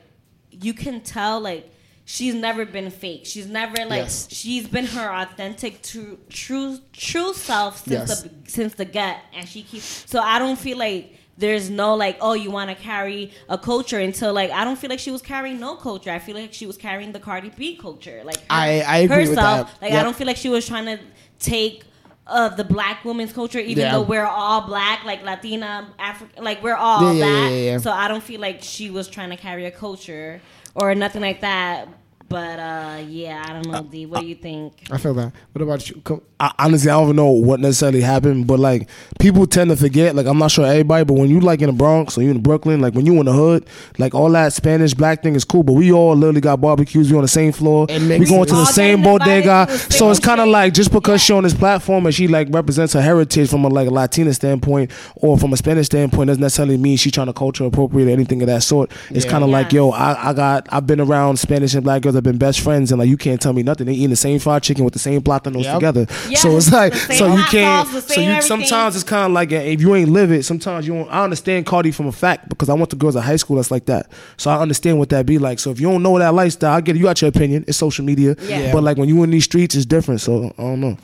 [0.52, 1.70] you can tell, like
[2.06, 3.26] she's never been fake.
[3.26, 4.28] She's never like Yes.
[4.32, 8.22] she's been her authentic, true, true, true self since Yes.
[8.24, 10.04] the since the gut, and she keeps.
[10.10, 11.20] So I don't feel like.
[11.36, 14.92] There's no like, oh, you want to carry a culture until like I don't feel
[14.92, 16.12] like she was carrying no culture.
[16.12, 18.22] I feel like she was carrying the Cardi B culture.
[18.24, 19.72] Like her- I- I agree with herself.
[19.72, 19.82] that.
[19.82, 20.00] Like Yep.
[20.00, 21.00] I don't feel like she was trying to
[21.40, 21.86] take
[22.26, 23.92] uh, the black woman's culture, even Yeah.
[23.94, 27.50] though we're all black, like Latina, African, like we're all Yeah, yeah, that.
[27.52, 27.78] yeah, yeah.
[27.78, 30.42] So I don't feel like she was trying to carry a culture
[30.76, 31.88] or nothing like that.
[32.30, 34.06] But uh, yeah, I don't know, D.
[34.06, 34.74] What do you think?
[34.92, 35.32] I feel that.
[35.52, 36.02] What about you?
[36.04, 39.76] Come, I, honestly, I don't even know what necessarily happened, but like people tend to
[39.78, 40.16] forget.
[40.16, 42.42] Like I'm not sure everybody, but when you like in the Bronx or you in
[42.42, 43.68] Brooklyn, like when you in the hood,
[44.00, 45.64] like all that Spanish black thing is cool.
[45.64, 47.12] But we all literally got barbecues.
[47.12, 47.86] We on the same floor.
[47.90, 49.66] And we mixed- going to the all same getting invited bodega.
[49.78, 52.28] to the So it's kind of like just because she on this platform and she
[52.28, 56.28] like represents her heritage from a like a Latina standpoint or from a Spanish standpoint
[56.28, 58.92] doesn't necessarily mean she's trying to culture appropriate or anything of that sort.
[59.12, 59.32] It's Yeah.
[59.32, 62.16] kind of like yo, I, I got I've been around Spanish and black girls.
[62.24, 63.86] I've been best friends and like you can't tell me nothing.
[63.88, 65.74] They eating the same fried chicken with the same platanos Yep.
[65.76, 66.08] together.
[66.30, 67.86] Yeah, so it's like so you can't.
[67.90, 68.42] sauce, so you everything.
[68.48, 70.44] sometimes it's kind of like if you ain't live it.
[70.44, 70.94] Sometimes you.
[70.94, 73.58] Don't, I understand Cardi from a fact because I went to girls at high school
[73.58, 74.10] that's like that.
[74.38, 75.60] So I understand what that be like.
[75.60, 77.00] So if you don't know that lifestyle, I get it.
[77.00, 77.66] You got your opinion.
[77.68, 78.38] It's social media.
[78.42, 78.72] Yeah.
[78.72, 80.22] But like when you in these streets, it's different.
[80.22, 80.98] So I don't know.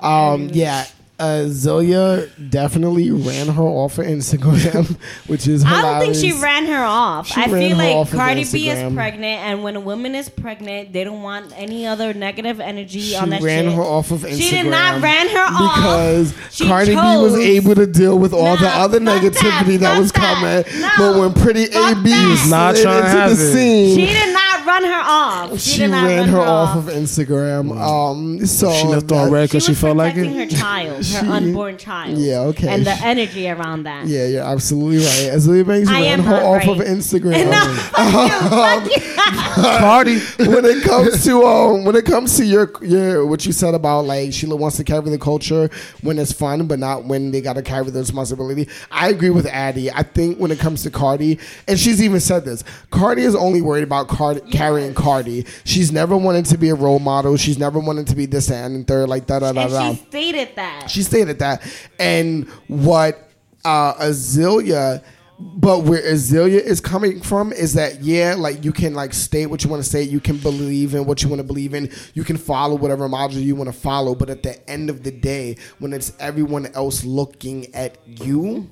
[0.00, 0.86] Um, yeah,
[1.18, 4.96] uh, Zilia definitely ran her off of Instagram,
[5.26, 7.26] which is I don't think she ran her off.
[7.26, 9.80] She I ran feel her like off of Cardi B is pregnant, and when a
[9.80, 13.64] woman is pregnant, they don't want any other negative energy She on that She ran
[13.64, 13.72] shit.
[13.74, 14.38] her off of Instagram.
[14.38, 15.76] She did not ran her off.
[15.76, 19.98] because She Cardi B was able to deal with all the other negativity that, that,
[19.98, 20.62] was fuck coming.
[20.80, 20.94] that.
[20.98, 22.46] But when Pretty AB that.
[22.48, 23.52] Not slid to into the it.
[23.52, 25.58] scene, She did not run her off.
[25.58, 27.76] She, she ran run her her off of Instagram.
[27.80, 30.52] Um, so She left on red because she, was felt like protecting it.
[30.52, 32.18] her child, her She- unborn child.
[32.18, 32.68] Yeah, okay.
[32.68, 34.06] And the energy around that.
[34.06, 35.36] Yeah, you're absolutely right.
[35.36, 36.88] Azealia Banks I ran am her not off of right.
[36.88, 37.48] Instagram.
[37.48, 39.62] No, fuck you, fuck you.
[39.62, 40.18] Cardi.
[40.50, 44.02] when it comes to um, when it comes to your your what you said about
[44.04, 45.68] like Sheila wants to carry the culture
[46.02, 48.68] when it's fun, but not when they got to carry the responsibility.
[48.90, 49.90] I agree with Addie.
[49.90, 53.60] I think when it comes to Cardi, and she's even said this, Cardi is only
[53.62, 55.46] worried about Cardi carrying Cardi.
[55.64, 57.36] She's never wanted to be a role model.
[57.36, 59.92] She's never wanted to be this and third, like da da da da.
[59.92, 60.90] she stated that.
[60.90, 61.62] She stated that.
[61.98, 63.30] And what
[63.64, 65.04] uh, Azealia,
[65.38, 69.62] but where Azealia is coming from is that, yeah, like you can like state what
[69.62, 72.24] you want to say, you can believe in what you want to believe in, you
[72.24, 74.16] can follow whatever model you want to follow.
[74.16, 78.68] But at the end of the day, when it's everyone else looking at you,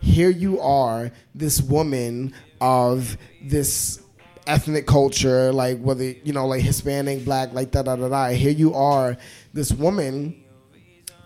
[0.00, 4.01] here you are, this woman of this
[4.46, 8.28] ethnic culture, like whether you know, like Hispanic, black, like da da da da.
[8.28, 9.16] Here you are,
[9.52, 10.42] this woman,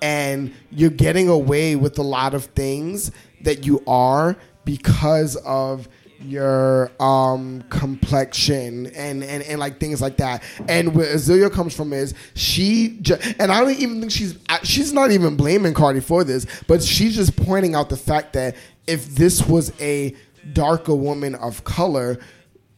[0.02, 3.10] and you're getting away with a lot of things
[3.42, 5.88] that you are because of
[6.20, 11.92] your um complexion and, and and like things like that and where Azealia comes from
[11.92, 16.24] is she ju- and I don't even think she's she's not even blaming Cardi for
[16.24, 18.56] this but she's just pointing out the fact that
[18.86, 20.14] if this was a
[20.54, 22.18] darker woman of color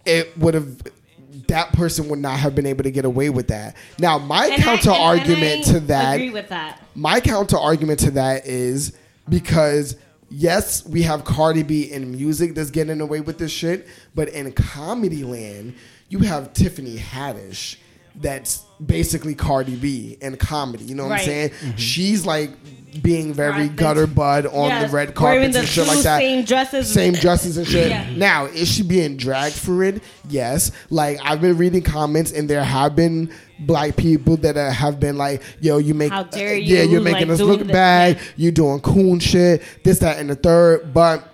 [0.09, 0.77] it would have
[1.47, 4.63] that person would not have been able to get away with that now my And
[4.63, 6.83] counter and- and argument I to that Agree with that.
[6.95, 8.93] my counter argument to that is
[9.29, 9.97] because
[10.31, 14.53] yes, we have Cardi B in music that's getting away with this shit, but in
[14.53, 15.75] comedy land,
[16.11, 17.77] you have Tiffany Haddish
[18.17, 20.85] that's basically Cardi B in comedy.
[20.85, 21.21] You know what Right.
[21.21, 21.51] I'm saying?
[21.51, 21.77] Mm-hmm.
[21.77, 22.51] She's like
[23.03, 23.77] being very Right.
[23.77, 26.19] gutter bud on Yes, the red carpets the and shit like that.
[26.19, 26.89] same dresses.
[26.93, 27.91] Same dresses and shit.
[27.91, 28.07] Yeah.
[28.17, 30.03] Now, is she being dragged for it?
[30.29, 30.71] Yes.
[30.91, 33.31] Like I've been reading comments, and there have been
[33.61, 37.01] black people that uh, have been like, "Yo, you make How dare yeah, you, you're
[37.01, 38.17] making like, us look bad.
[38.17, 38.23] yeah.
[38.37, 40.93] You doing coon shit, this, that, and the third.
[40.95, 41.25] But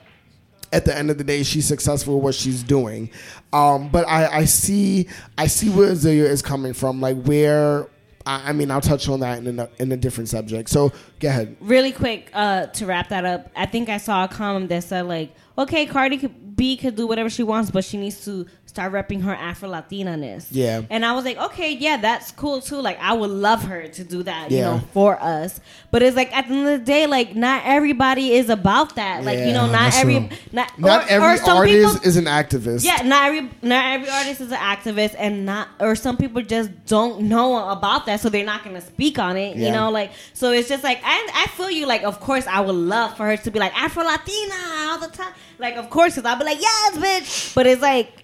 [0.72, 3.10] at the end of the day, she's successful with what she's doing.
[3.52, 5.06] Um, but I, I see,
[5.38, 7.00] I see where Azealia is coming from.
[7.00, 7.86] Like where,
[8.26, 10.68] I, I mean, I'll touch on that in a, in a different subject.
[10.70, 11.56] So go ahead.
[11.60, 15.06] really quick uh, to wrap that up, I think I saw a comment that said
[15.06, 18.92] like, okay, Cardi could, B could do whatever she wants, but she needs to start
[18.92, 20.50] repping her Afro Latina ness.
[20.50, 20.82] Yeah.
[20.90, 22.80] And I was like, okay, yeah, that's cool too.
[22.80, 25.60] Like, I would love her to do that, you know, for us.
[25.92, 29.22] But it's like at the end of the day, like not everybody is about that.
[29.22, 30.36] Like, you know, not every true.
[30.50, 32.84] not Not or, every or artist people, is an activist.
[32.84, 36.70] yeah, not every not every artist is an activist, and not or some people just
[36.86, 39.56] don't know about that, so they're not gonna speak on it.
[39.56, 41.86] You know, like so it's just like I I feel you.
[41.86, 44.54] Like, of course, I would love for her to be like Afro Latina
[44.88, 45.32] all the time.
[45.58, 47.54] Like, of course, because I'll be like, yes, bitch.
[47.54, 48.20] But it's like.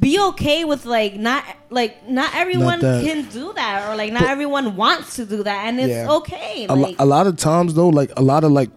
[0.00, 3.02] Be okay with like not like not everyone that.
[3.04, 6.08] can do that or like not everyone wants to do that and it's Yeah.
[6.18, 6.66] okay.
[6.68, 8.70] a, lo- a lot of times though, like a lot of like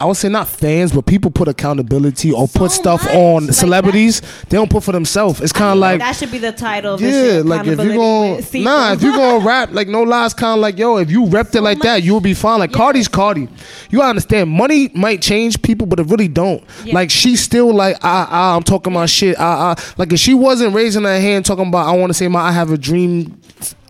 [0.00, 3.14] I would say not fans, but people put accountability or So put stuff much.
[3.14, 4.20] on Like celebrities.
[4.48, 5.40] they don't put for themselves.
[5.40, 6.94] It's kind of like that should be the title.
[6.94, 10.54] Of yeah, like if you going nah, if you gonna rap like no lies, kind
[10.56, 12.60] of like yo, if you repped it like that, you'll be fine.
[12.60, 12.70] Like.
[12.72, 13.48] Cardi's Cardi,
[13.90, 14.50] you gotta understand.
[14.50, 16.62] Money might change people, but it really don't.
[16.84, 16.94] Yeah.
[16.94, 19.94] Like she's still like ah ah, I'm talking my shit ah ah.
[19.98, 22.52] Like if she wasn't raising her hand talking about I want to say my I
[22.52, 23.40] have a dream,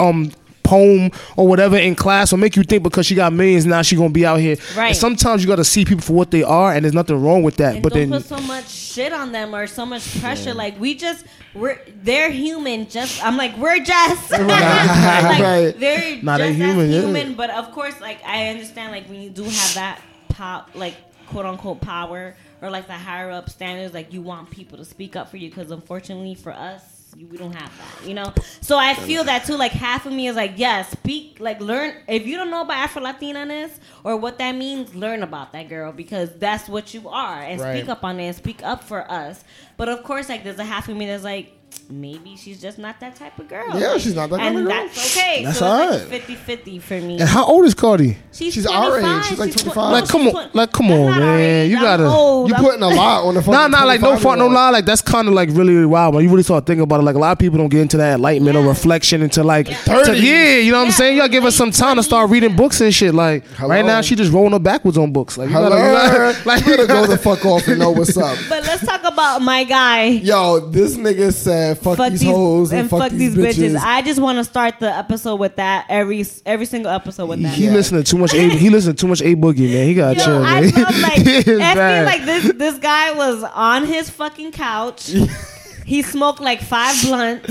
[0.00, 0.32] um.
[0.68, 3.96] Poem or whatever in class or make you think because she got millions now she
[3.96, 4.56] gonna be out here.
[4.76, 4.88] Right.
[4.88, 7.56] And sometimes you gotta see people for what they are, and there's nothing wrong with
[7.56, 7.74] that.
[7.76, 10.52] and but don't then put so much shit on them or so much pressure.
[10.52, 12.88] Like we just we're they're human.
[12.88, 15.74] Just I'm like we're just like, Right.
[15.78, 17.00] They're they just human, as yeah.
[17.00, 17.34] human.
[17.34, 20.94] But of course, like I understand, like when you do have that pop, like
[21.28, 25.16] quote unquote power or like the higher up standards, like you want people to speak
[25.16, 26.97] up for you because unfortunately for us.
[27.16, 28.32] You- We don't have that, you know.
[28.60, 29.56] So I feel that too.
[29.56, 31.94] Like half of me is like, yeah, speak, like learn.
[32.06, 33.70] If you don't know about Afro Latinaness
[34.04, 37.78] or what that means, learn about that girl because that's what you are, and Right.
[37.78, 39.42] speak up on it and speak up for us.
[39.76, 41.52] But of course, like there's a half of me that's like,
[41.90, 43.64] maybe she's just not that type of girl.
[43.78, 44.72] Yeah, she's not that type and of girl.
[44.72, 45.44] that's okay.
[45.44, 47.18] That's so all it's like 50-50 for me.
[47.20, 48.16] And how old is Cardi?
[48.32, 49.24] She's, She's our age.
[49.26, 49.76] She's like tw- 25.
[49.76, 51.70] no, Like, come on, twen- like, come on, man.
[51.70, 52.48] You gotta- old.
[52.50, 54.70] You I'm- putting a lot on the fucking Nah, nah, like no fault, no lie.
[54.70, 56.14] Like that's kind of like really, really wild.
[56.14, 57.96] When you really start thinking about it, like a lot of people don't get into
[57.98, 60.12] that enlightenment or reflection until like Thirty.
[60.12, 61.14] to- yeah, you know what I'm Yeah, saying.
[61.16, 63.14] You gotta give us some time to start reading books and shit.
[63.14, 63.70] Like Hello.
[63.70, 65.38] right now, she just rolling her backwards on books.
[65.38, 65.72] Like you Hello, you
[66.32, 68.36] gotta, like you gotta go the fuck off and know what's up.
[68.48, 70.04] But let's talk about my guy.
[70.06, 73.76] Yo, this nigga said fuck, fuck these, hoes and, fuck, these, bitches.
[73.76, 77.54] I just want to start the episode with that every every single episode with that.
[77.54, 78.34] He listened to too much.
[78.34, 79.86] A, he listened to too much A Boogie, man.
[79.86, 80.70] He got Yo, chill, I man.
[80.72, 85.12] felt like I feel like this this guy was on his fucking couch.
[85.88, 87.48] he smoked like five blunts.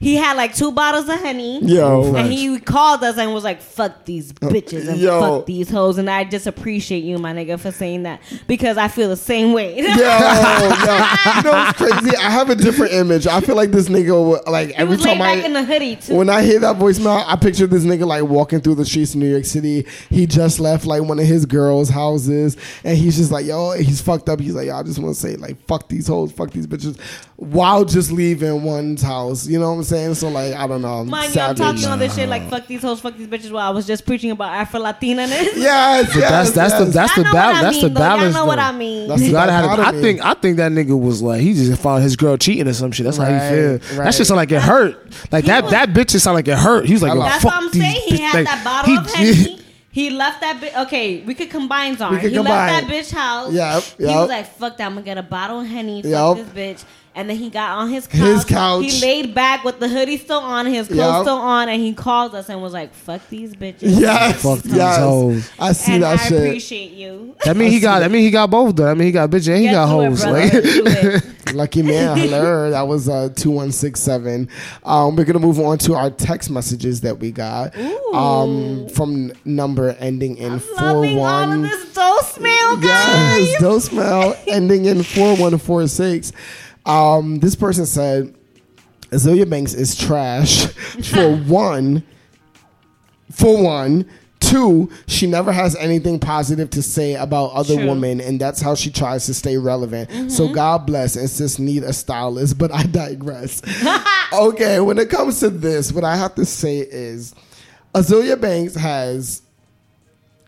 [0.00, 1.60] He had like two bottles of Henny.
[1.64, 2.14] Yo.
[2.14, 5.20] and he called us and was like, "Fuck these uh, bitches and Yo.
[5.20, 8.88] fuck these hoes." And I just appreciate you, my nigga, for saying that because I
[8.88, 9.76] feel the same way.
[9.76, 9.96] Yo, yo, you
[11.42, 12.16] know what's crazy?
[12.16, 13.26] I have a different image.
[13.26, 16.16] I feel like this nigga, would- like every time I, back in the hoodie too.
[16.16, 19.20] when I hear that voicemail, I picture this nigga like walking through the streets of
[19.20, 19.86] New York City.
[20.08, 24.00] He just left like one of his girls' houses, and he's just like, yo, he's
[24.00, 24.40] fucked up.
[24.40, 26.98] He's like, yo, I just want to say like, fuck these hoes, fuck these bitches,
[27.40, 29.46] while just leaving one's house.
[29.46, 30.14] You know what I'm saying?
[30.16, 31.04] So like, I don't know.
[31.04, 31.90] Mind you, I'm talking savage.
[31.90, 33.50] all this shit like fuck these hoes, fuck these bitches.
[33.50, 35.56] While I was just preaching about Afro Latinaness.
[35.56, 36.94] Yes, that's yes, that's the yes.
[36.94, 37.58] that's the Y'all know what balance.
[37.58, 38.00] I That's the mean, though.
[38.00, 38.34] Y'all balance.
[38.34, 38.58] know what.
[38.58, 39.08] I mean.
[39.08, 39.64] That's You the gotta have.
[39.70, 40.02] I dichotomy.
[40.02, 40.24] think.
[40.24, 43.04] I think that nigga was like he just found his girl cheating or some shit.
[43.04, 43.72] That's how he feel.
[43.98, 44.04] right.
[44.04, 45.10] That shit sound like it hurt.
[45.32, 45.62] Like that.
[45.64, 46.84] was- that bitch just sound like it hurt.
[46.86, 48.02] He's like, That's fuck what I'm these saying.
[48.04, 49.56] He bitch- had like, that bottle of Henny.
[49.92, 50.82] He left that bitch.
[50.86, 52.12] Okay, we could combine Zara.
[52.12, 52.72] We could he combine.
[52.72, 53.52] left that bitch house.
[53.52, 54.86] Yeah, Yep, He was like, "Fuck that!
[54.86, 56.02] I'm gonna get a bottle of Henny.
[56.02, 56.46] Fuck Yep.
[56.54, 56.84] this bitch."
[57.20, 58.18] And then he got on his couch.
[58.20, 58.84] His couch.
[58.84, 61.22] He laid back with the hoodie still on, his clothes Yep.
[61.24, 64.74] still on, and he called us and was like, "Fuck these bitches." Yes, Fuck these
[64.74, 64.98] yes.
[64.98, 65.50] hoes.
[65.58, 66.40] I see and that I shit.
[66.40, 67.34] I appreciate you.
[67.44, 68.00] That mean he got.
[68.00, 68.90] That mean he got both though.
[68.90, 70.22] I mean he got bitch and he got to it, hoes.
[70.22, 70.40] brother.
[70.40, 70.62] Like, Get
[71.22, 71.30] to.
[71.54, 72.70] Lucky man, hello.
[72.70, 74.48] That was uh, two one six seven.
[74.84, 77.74] Um, we're gonna move on to our text messages that we got
[78.14, 81.62] um, from number ending in four Loving all of one.
[81.62, 83.48] this Dose Mail, guys.
[83.48, 86.32] Yes, Dose Mail ending in four one four six.
[86.86, 88.34] Um, this person said
[89.10, 90.66] Azealia Banks is trash
[91.12, 92.02] for one.
[93.32, 94.08] For one.
[94.40, 97.88] Two, she never has anything positive to say about other True.
[97.88, 100.32] women, and that's how she tries to stay relevant.
[100.32, 103.60] So God bless, and sis need a stylist, but I digress.
[104.32, 107.34] okay, when it comes to this, what I have to say is
[107.94, 109.42] Azealia Banks has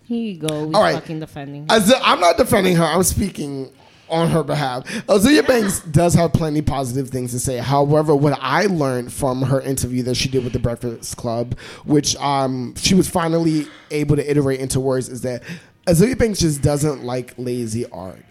[0.04, 0.72] Here you go.
[0.72, 0.94] All right.
[0.94, 1.66] fucking defending.
[1.68, 2.84] as I'm not defending her.
[2.84, 3.70] I'm speaking
[4.12, 4.84] on her behalf.
[5.06, 7.56] Azealia Banks does have plenty positive things to say.
[7.56, 12.14] However, what I learned from her interview that she did with the Breakfast Club, which
[12.16, 15.42] um she was finally able to iterate into words, is that
[15.86, 18.22] Azealia Banks just doesn't like lazy art.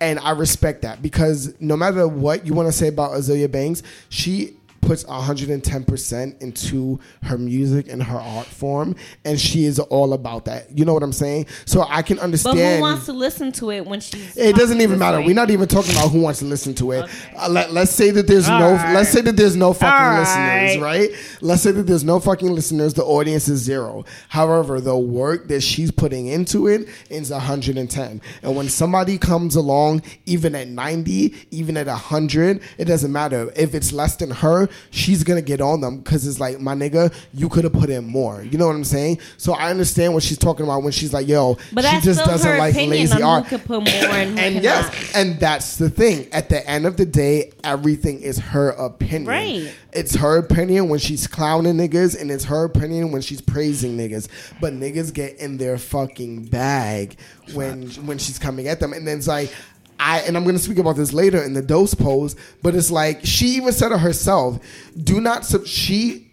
[0.00, 3.82] And I respect that because no matter what you want to say about Azealia Banks,
[4.08, 10.44] she puts 110% into her music and her art form and she is all about
[10.46, 10.76] that.
[10.76, 11.46] You know what I'm saying?
[11.64, 14.36] So I can but understand who wants to listen to it when she's?
[14.36, 15.18] it doesn't even matter.
[15.18, 15.26] way?
[15.26, 17.04] We're not even talking about who wants to listen to it.
[17.04, 17.36] Okay.
[17.36, 18.72] Uh, let, let's say that there's All no.
[18.74, 18.94] right.
[18.94, 21.10] Let's say that there's no fucking All listeners, right?
[21.40, 22.94] Let's say that there's no fucking listeners.
[22.94, 24.04] The audience is zero.
[24.28, 28.20] However, the work that she's putting into it is 110.
[28.42, 33.52] And when somebody comes along, even at 90, even at 100, it doesn't matter.
[33.56, 37.12] If it's less than her, she's gonna get on them because it's like, my nigga,
[37.32, 38.42] you could have put in more.
[38.42, 39.20] You know what I'm saying?
[39.36, 42.58] So I understand what she's talking about when she's like, yo, But she just doesn't
[42.58, 46.28] like lazy art could put more and and yes, and that's the thing.
[46.32, 49.26] At the end of the day, everything is her opinion.
[49.26, 49.74] Right.
[49.92, 54.28] It's her opinion when she's clowning niggas, and it's her opinion when she's praising niggas.
[54.60, 57.16] But niggas get in their fucking bag
[57.54, 59.52] when when she's coming at them, and then it's like.
[59.98, 62.90] I, and I'm going to speak about this later in the dose post, but it's
[62.90, 64.58] like she even said it herself.
[65.02, 65.66] Do not sub.
[65.66, 66.30] She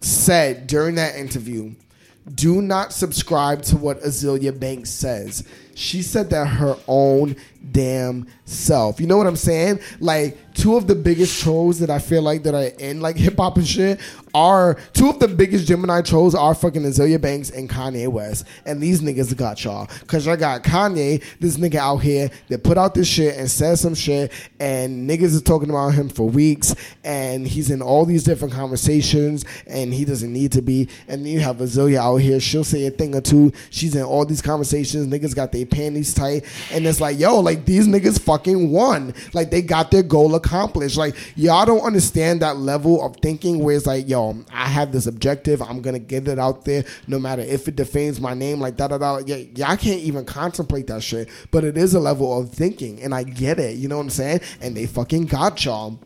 [0.00, 1.74] said during that interview,
[2.34, 5.46] do not subscribe to what Azealia Banks says.
[5.74, 7.36] She said that her own
[7.72, 9.00] damn self.
[9.00, 9.80] You know what I'm saying?
[10.00, 13.36] Like two of the biggest trolls that I feel like that are in like hip
[13.36, 14.00] hop and shit
[14.34, 18.46] are two of the biggest Gemini trolls are fucking Azealia Banks and Kanye West.
[18.66, 19.86] And these niggas got y'all.
[20.06, 23.78] Cause I got Kanye, this nigga out here that put out this shit and said
[23.78, 28.24] some shit and niggas is talking about him for weeks and he's in all these
[28.24, 30.88] different conversations and he doesn't need to be.
[31.06, 33.52] And you have Azealia out here, she'll say a thing or two.
[33.70, 36.44] She's in all these conversations, niggas got their panties tight.
[36.72, 39.14] And it's like, yo, like these niggas fucking won.
[39.32, 40.96] Like they got their goal accomplished.
[40.96, 45.06] Like y'all don't understand that level of thinking where it's like, yo, I have this
[45.06, 45.62] objective.
[45.62, 48.88] I'm gonna get it out there, no matter if it defames my name, like da
[48.88, 49.18] da da.
[49.18, 51.28] Yeah, y'all can't even contemplate that shit.
[51.50, 53.76] But it is a level of thinking, and I get it.
[53.76, 54.40] You know what I'm saying?
[54.60, 55.98] And they fucking got y'all.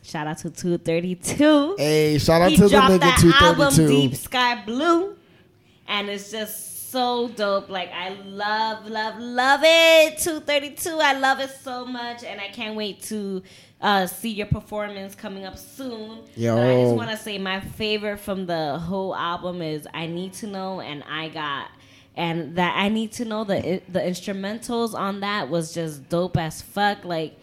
[0.03, 1.75] Shout out to two thirty two.
[1.79, 3.89] hey, shout out he to the nigga that album 232.
[3.89, 5.17] Deep Sky Blue,
[5.89, 7.69] and it's just so dope.
[7.69, 10.19] Like I love, love, love it.
[10.19, 10.99] Two thirty two.
[11.01, 13.43] I love it so much, and I can't wait to
[13.81, 16.21] uh, see your performance coming up soon.
[16.37, 16.55] Yo.
[16.55, 20.35] But I just want to say my favorite from the whole album is I Need
[20.35, 21.69] to Know and I Got.
[22.17, 26.63] And that I need to know the the instrumentals on that was just dope as
[26.63, 27.05] fuck.
[27.05, 27.41] Like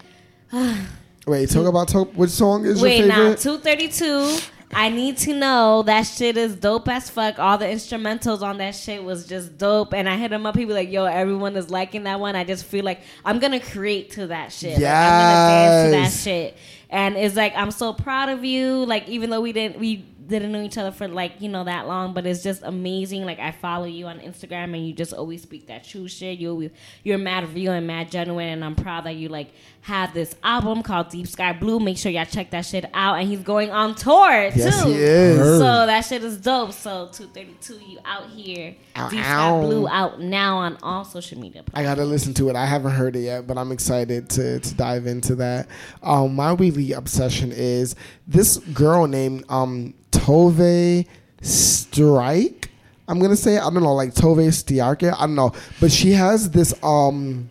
[1.27, 4.37] Wait, talk about talk, which song is Wait, your now two thirty two.
[4.75, 7.39] I need to know that shit is dope as fuck.
[7.39, 9.93] All the instrumentals on that shit was just dope.
[9.93, 10.55] And I hit him up.
[10.55, 13.59] He was like, "Yo, everyone is liking that one." I just feel like I'm gonna
[13.59, 14.79] create to that shit.
[14.79, 16.57] Like, I'm gonna dance to that shit.
[16.89, 18.85] And it's like I'm so proud of you.
[18.85, 21.87] Like even though we didn't we didn't know each other for like you know that
[21.87, 23.25] long, but it's just amazing.
[23.25, 26.39] Like I follow you on Instagram and you just always speak that true shit.
[26.39, 26.71] You always
[27.03, 29.51] you're mad real and mad genuine, and I'm proud that you like
[29.81, 31.79] have this album called Deep Sky Blue.
[31.79, 33.15] Make sure y'all check that shit out.
[33.15, 34.59] And he's going on tour too.
[34.59, 35.37] Yes, he is.
[35.59, 36.71] So that shit is dope.
[36.71, 38.75] So 232, you out here.
[38.95, 39.23] Ow, Deep ow.
[39.23, 41.63] Sky Blue out now on all social media.
[41.73, 42.55] I gotta listen to it.
[42.55, 45.67] I haven't heard it yet, but I'm excited to to dive into that.
[46.01, 47.95] Um, my weekly obsession is
[48.27, 51.07] this girl named um, Tove
[51.41, 52.67] Styrke.
[53.07, 55.13] I'm gonna say I don't know, like Tove Stiarke.
[55.13, 57.49] I don't know, but she has this um,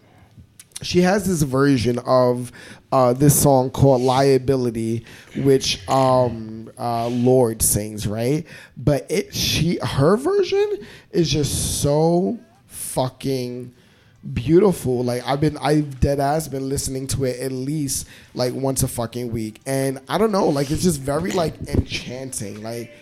[0.83, 2.53] she has this version of
[2.91, 5.05] uh, this song called "Liability,"
[5.37, 8.47] which um, uh, Lorde sings, right?
[8.77, 10.79] But it she her version
[11.11, 13.75] is just so fucking
[14.33, 15.03] beautiful.
[15.03, 18.89] Like I've been, I've dead ass been listening to it at least like once a
[18.89, 22.63] fucking week, and I don't know, like it's just very like enchanting.
[22.63, 22.93] Like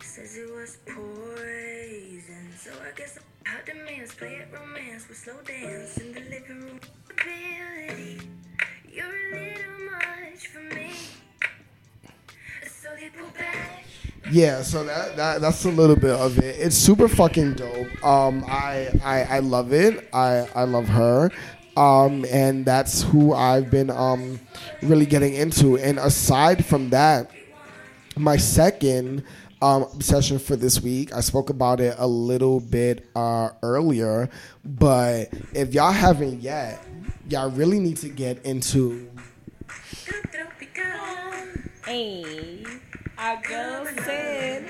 [0.00, 5.34] Says it was poison, so I guess how the man's play it romance with slow
[5.46, 6.80] dance in the living room.
[7.10, 8.20] Ability,
[8.90, 10.92] you're a little much for me.
[14.30, 16.56] Yeah, so that, that that's a little bit of it.
[16.58, 18.04] It's super fucking dope.
[18.04, 20.08] Um, I I, I love it.
[20.12, 21.30] I I love her.
[21.76, 24.38] Um, and that's who I've been um
[24.82, 25.78] really getting into.
[25.78, 27.30] And aside from that,
[28.16, 29.24] my second
[29.62, 31.12] um, obsession for this week.
[31.14, 34.30] I spoke about it a little bit uh, earlier,
[34.64, 36.84] but if y'all haven't yet,
[37.28, 39.10] y'all really need to get into
[41.88, 42.66] Hey,
[43.16, 44.62] our girl said.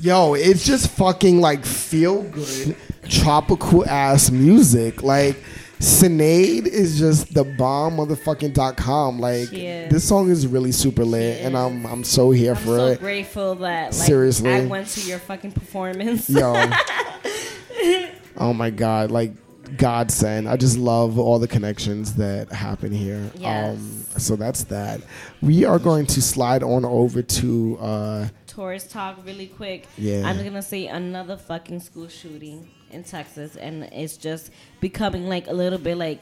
[0.00, 2.76] Yo, it's just fucking like feel good,
[3.10, 5.02] tropical ass music.
[5.02, 5.36] Like,
[5.78, 9.18] Synead is just the bomb motherfucking dot com.
[9.18, 12.86] Like, this song is really super lit, and I'm I'm so here I'm for so
[12.86, 13.00] it.
[13.00, 14.50] grateful that like Seriously.
[14.50, 16.30] I went to your fucking performance.
[16.30, 16.54] Yo.
[18.36, 19.32] oh my god, like
[19.76, 20.48] godsend.
[20.48, 23.30] I just love all the connections that happen here.
[23.36, 23.76] Yes.
[23.76, 25.00] Um so that's that.
[25.42, 29.86] We are going to slide on over to uh Tourist talk really quick.
[29.98, 30.22] Yeah.
[30.26, 34.50] I'm gonna say another fucking school shooting in Texas, and it's just
[34.80, 36.20] becoming like a little bit like,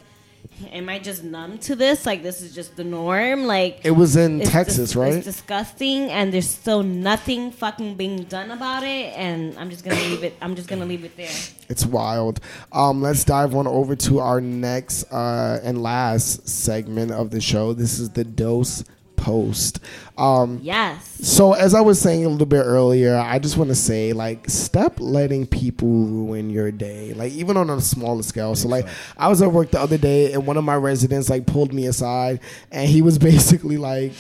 [0.73, 2.07] am I just numb to this?
[2.07, 3.47] Like this is just the norm.
[3.47, 5.15] Like it was in Texas, dis- right?
[5.15, 9.17] It's disgusting, and there's still nothing fucking being done about it.
[9.17, 10.37] And I'm just gonna leave it.
[10.41, 11.31] I'm just gonna leave it there.
[11.69, 12.41] It's wild.
[12.73, 17.73] Um, let's dive on over to our next uh, and last segment of the show.
[17.73, 18.85] This is the dose
[19.25, 19.81] post.
[20.19, 21.27] Um, Yes.
[21.27, 24.49] So as I was saying a little bit earlier, I just want to say like
[24.49, 27.15] stop letting people ruin your day.
[27.15, 28.55] Like even on a smaller scale.
[28.55, 31.47] So like I was at work the other day and one of my residents like
[31.47, 34.13] pulled me aside and he was basically like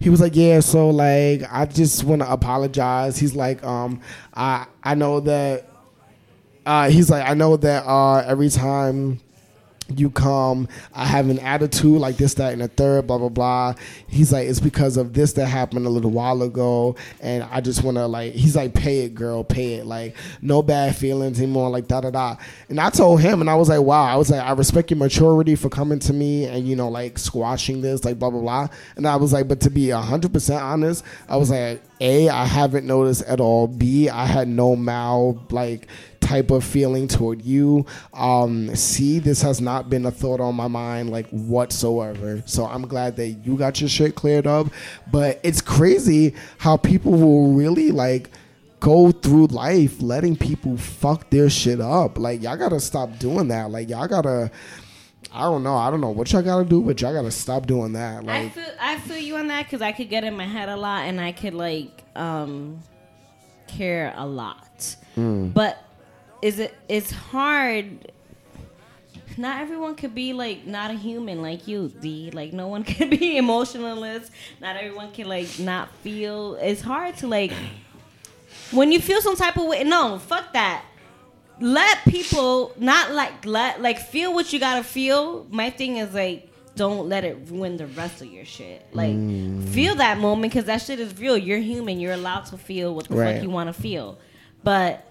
[0.00, 4.00] he was like, "Yeah, so like I just want to apologize." He's like, "Um
[4.32, 5.68] I I know that
[6.64, 9.20] uh, he's like, I know that uh, every time
[9.96, 13.74] you come, I have an attitude like this, that, and the third, blah, blah, blah.
[14.06, 16.96] He's like, it's because of this that happened a little while ago.
[17.20, 19.86] And I just want to, like, he's like, pay it, girl, pay it.
[19.86, 22.36] Like, no bad feelings anymore, like, da, da, da.
[22.68, 24.98] And I told him, and I was like, wow, I was like, I respect your
[24.98, 28.68] maturity for coming to me and, you know, like, squashing this, like, blah, blah, blah.
[28.96, 32.86] And I was like, but to be 100% honest, I was like, A, I haven't
[32.86, 33.66] noticed at all.
[33.66, 35.88] B, I had no mal, like,
[36.28, 37.86] type of feeling toward you.
[38.12, 42.42] Um, C, this has not been a thought on my mind like whatsoever.
[42.44, 44.66] So I'm glad that you got your shit cleared up.
[45.10, 48.30] But it's crazy how people will really like
[48.80, 52.18] go through life letting people fuck their shit up.
[52.18, 53.70] Like y'all gotta stop doing that.
[53.70, 54.50] Like y'all gotta
[55.32, 55.76] I don't know.
[55.76, 58.18] I don't know what y'all gotta do, but y'all gotta stop doing that.
[58.18, 60.68] I Like feel I feel you on that because I could get in my head
[60.68, 62.82] a lot and I could like um
[63.66, 64.96] care a lot.
[65.16, 65.54] Mm.
[65.54, 65.87] But
[66.42, 68.10] is it it's hard
[69.38, 72.30] not everyone could be like not a human like you, D.
[72.32, 74.32] Like no one can be emotionalist.
[74.60, 76.56] Not everyone can like not feel.
[76.56, 77.52] It's hard to like
[78.72, 79.84] when you feel some type of way.
[79.84, 80.84] No, fuck that.
[81.60, 85.46] Let people not like let like feel what you gotta feel.
[85.50, 88.86] My thing is like don't let it ruin the rest of your shit.
[88.92, 89.66] Like mm.
[89.68, 91.36] feel that moment because that shit is real.
[91.36, 91.98] You're human.
[91.98, 93.34] You're allowed to feel what the Right.
[93.34, 94.18] fuck you want to feel,
[94.62, 95.07] but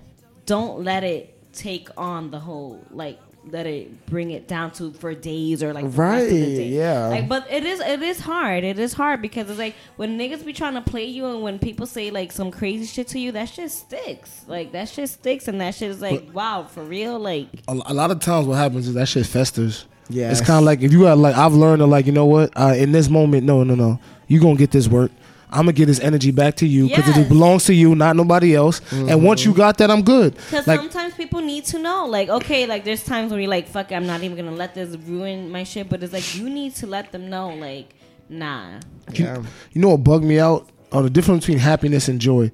[0.47, 3.19] don't let it take on the whole like
[3.49, 6.55] let it bring it down to for days or like the rest of the Right,
[6.57, 6.67] day.
[6.67, 7.07] yeah.
[7.07, 8.65] Like, but it is it is hard.
[8.65, 11.57] It is hard because it's like when niggas be trying to play you and when
[11.57, 14.43] people say like some crazy shit to you, that shit sticks.
[14.47, 17.17] Like that shit sticks and that shit is like wow for real.
[17.19, 19.85] Like a, a lot of times what happens is that shit festers.
[20.09, 22.25] yeah It's kind of like if you got like I've learned to like you know
[22.25, 25.11] what uh, in this moment no no no you gonna get this work.
[25.49, 27.17] I'm gonna get this energy back to you because Yes.
[27.17, 28.79] it belongs to you, not nobody else.
[28.91, 29.23] And mm-hmm.
[29.25, 30.35] once you got that, I'm good.
[30.35, 33.67] Because Like sometimes people need to know, like, okay, like there's times when you're like,
[33.67, 35.89] fuck, it, I'm not even gonna let this ruin my shit.
[35.89, 37.95] But it's like you need to let them know, like,
[38.27, 38.79] nah.
[39.13, 39.41] yeah.
[39.71, 42.51] you know what bugged me out on the difference between happiness and joy.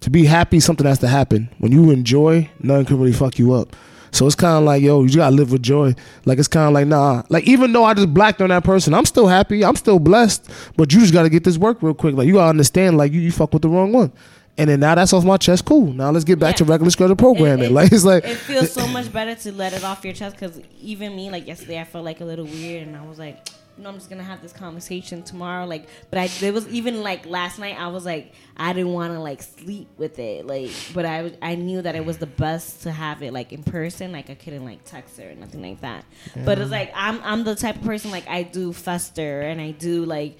[0.00, 1.48] To be happy, something has to happen.
[1.58, 3.74] When you enjoy, nothing can really fuck you up.
[4.16, 5.94] So it's kind of like, yo, you gotta live with joy.
[6.24, 7.22] Like it's kind of like, nah.
[7.28, 9.64] Like even though I just blacked on that person, I'm still happy.
[9.64, 10.50] I'm still blessed.
[10.76, 12.14] But you just gotta get this work real quick.
[12.14, 14.12] Like you gotta understand, like you, you fuck with the wrong one.
[14.58, 15.66] And then now that's off my chest.
[15.66, 15.92] Cool.
[15.92, 16.70] Now let's get back to Yeah.
[16.70, 17.66] regular scheduled programming.
[17.66, 20.36] It- like it's like it feels so much better to let it off your chest
[20.36, 23.46] because even me, like yesterday, I felt like a little weird, and I was like,
[23.78, 25.66] no, I'm just gonna have this conversation tomorrow.
[25.66, 29.12] Like, but I there was even like last night, I was like, I didn't want
[29.12, 32.82] to like sleep with it, like, but I I knew that it was the best
[32.82, 34.12] to have it like in person.
[34.12, 36.04] Like, I couldn't like text her or nothing like that.
[36.44, 39.72] But it's like I'm I'm the type of person like I do fester and I
[39.72, 40.38] do like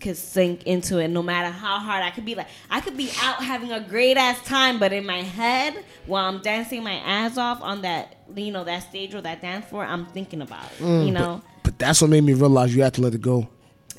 [0.00, 3.10] could sink into it no matter how hard I could be like I could be
[3.22, 7.36] out having a great ass time but in my head while I'm dancing my ass
[7.36, 10.82] off on that you know that stage or that dance floor I'm thinking about it,
[10.82, 13.48] Mm, you know But that's what made me realize you have to let it go.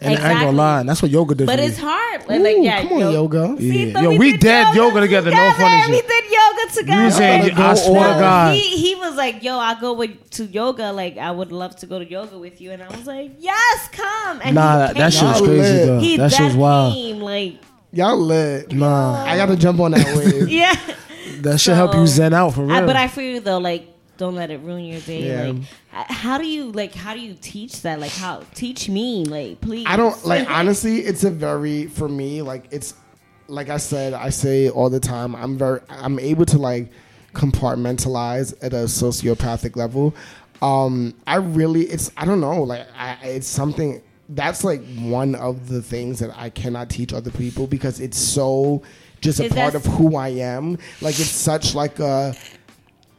[0.01, 0.45] And I ain't Exactly.
[0.45, 1.83] gonna lie, and that's what yoga did but for it's me.
[1.83, 3.55] hard like, like yeah come on, yoga.
[3.59, 3.93] See, Yeah.
[3.93, 7.03] so Yo, we did did yoga together, no funny We did yoga together.
[7.03, 8.55] You saying, Gotta I swear to all- God.
[8.55, 10.93] he, he was like, "Yo, I'll go with to yoga.
[10.93, 13.89] Like, I would love to go to yoga with you." And I was like, "Yes,
[13.91, 15.85] come." And Nah, he that, that shit was crazy lit.
[15.87, 15.99] though.
[15.99, 16.93] He That shit was wild.
[16.93, 17.55] came, like,
[17.91, 18.71] Y'all lit.
[18.71, 20.47] Nah, I gotta jump on that wave.
[20.61, 20.75] yeah.
[21.41, 22.71] that should help you zen out for real.
[22.75, 23.85] I, but I feel you though, like,
[24.19, 25.27] don't let it ruin your day.
[25.27, 25.53] Yeah.
[25.93, 26.93] Like, how do you like?
[26.93, 27.99] How do you teach that?
[27.99, 29.85] Like, how teach me, like, please.
[29.87, 30.99] I don't like honestly.
[30.99, 32.93] It's a very for me like it's
[33.47, 34.13] like I said.
[34.13, 35.35] I say all the time.
[35.35, 35.79] I'm very.
[35.89, 36.91] I'm able to like
[37.33, 40.13] compartmentalize at a sociopathic level.
[40.61, 41.83] Um, I really.
[41.83, 42.11] It's.
[42.17, 42.61] I don't know.
[42.61, 43.17] Like I.
[43.23, 48.01] It's something that's like one of the things that I cannot teach other people because
[48.01, 48.83] it's so
[49.21, 50.77] just a Is part of who I am.
[51.01, 52.35] Like it's such like a.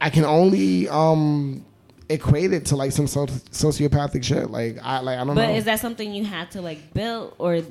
[0.01, 1.65] I can only um
[2.09, 4.49] equate it to like some so- sociopathic shit.
[4.49, 5.47] Like I like I don't But know.
[5.47, 7.61] But is that something you had to like build or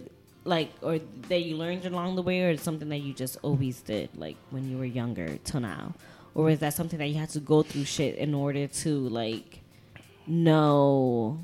[0.44, 4.08] like or that you learned along the way or something that you just always did
[4.16, 5.94] like when you were younger till now?
[6.34, 9.60] Or is that something that you had to go through shit in order to like
[10.26, 11.38] know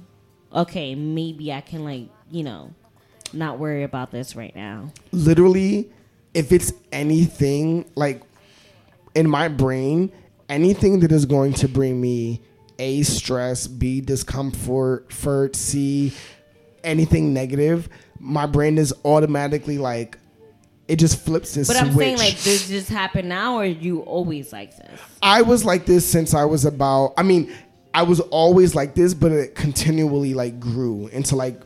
[0.54, 2.72] okay, maybe I can like, you know,
[3.32, 4.92] not worry about this right now.
[5.12, 5.90] literally
[6.32, 8.22] if it's anything like
[9.14, 10.12] in my brain
[10.48, 12.40] anything that is going to bring me
[12.78, 16.12] a stress b discomfort furt c
[16.84, 17.88] anything negative
[18.20, 20.18] my brain is automatically like
[20.88, 22.04] it just flips this But I'm switch.
[22.04, 25.00] saying like this just happened now or you always like this?
[25.20, 27.14] I was like this since I was about.
[27.16, 27.52] I mean,
[27.92, 31.60] I was always like this, but it continually like grew into like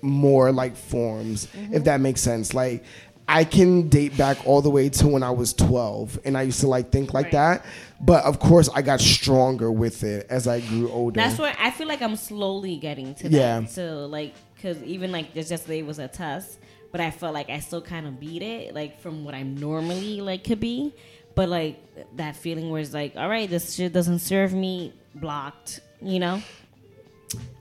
[0.00, 1.82] more like forms, if mm-hmm.
[1.82, 2.54] that makes sense.
[2.54, 2.84] Like
[3.28, 6.60] I can date back all the way to when I was 12, and I used
[6.60, 7.32] to like think like Right.
[7.32, 7.64] that.
[8.00, 11.20] But of course, I got stronger with it as I grew older.
[11.20, 13.32] That's where I feel like I'm slowly getting to that.
[13.32, 13.64] Yeah.
[13.66, 16.58] So like, cause even like this yesterday was a test,
[16.92, 20.20] but I felt like I still kind of beat it, like from what I'm normally
[20.20, 20.94] like could be.
[21.34, 21.82] But like
[22.16, 26.42] that feeling where it's like, all right, this shit doesn't serve me, blocked, you know.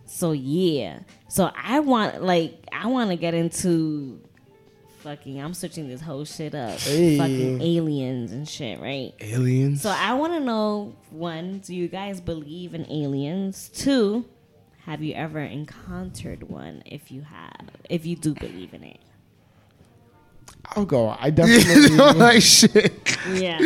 [0.05, 0.99] So yeah.
[1.27, 4.21] So I want like I want to get into
[5.05, 5.39] fucking.
[5.39, 6.79] I'm switching this whole shit up.
[6.79, 7.17] Hey.
[7.17, 9.13] Fucking aliens and shit, right?
[9.21, 9.81] Aliens.
[9.81, 13.69] So I want to know one, do you guys believe in aliens?
[13.69, 14.25] Two,
[14.85, 16.81] have you ever encountered one?
[16.87, 18.99] If you have, if you do believe in it,
[20.75, 21.15] I'll go.
[21.19, 21.95] I definitely.
[22.15, 23.17] like shit.
[23.29, 23.59] yeah.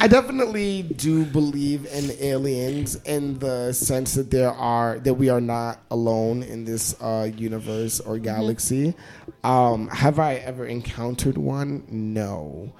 [0.00, 5.40] I definitely do believe in aliens in the sense that there are that we are
[5.40, 8.94] not alone in this uh, universe or galaxy.
[9.42, 11.84] Um, have I ever encountered one?
[11.88, 12.72] No,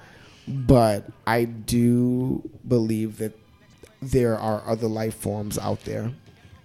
[0.47, 3.37] but I do believe that
[4.01, 6.11] there are other life forms out there.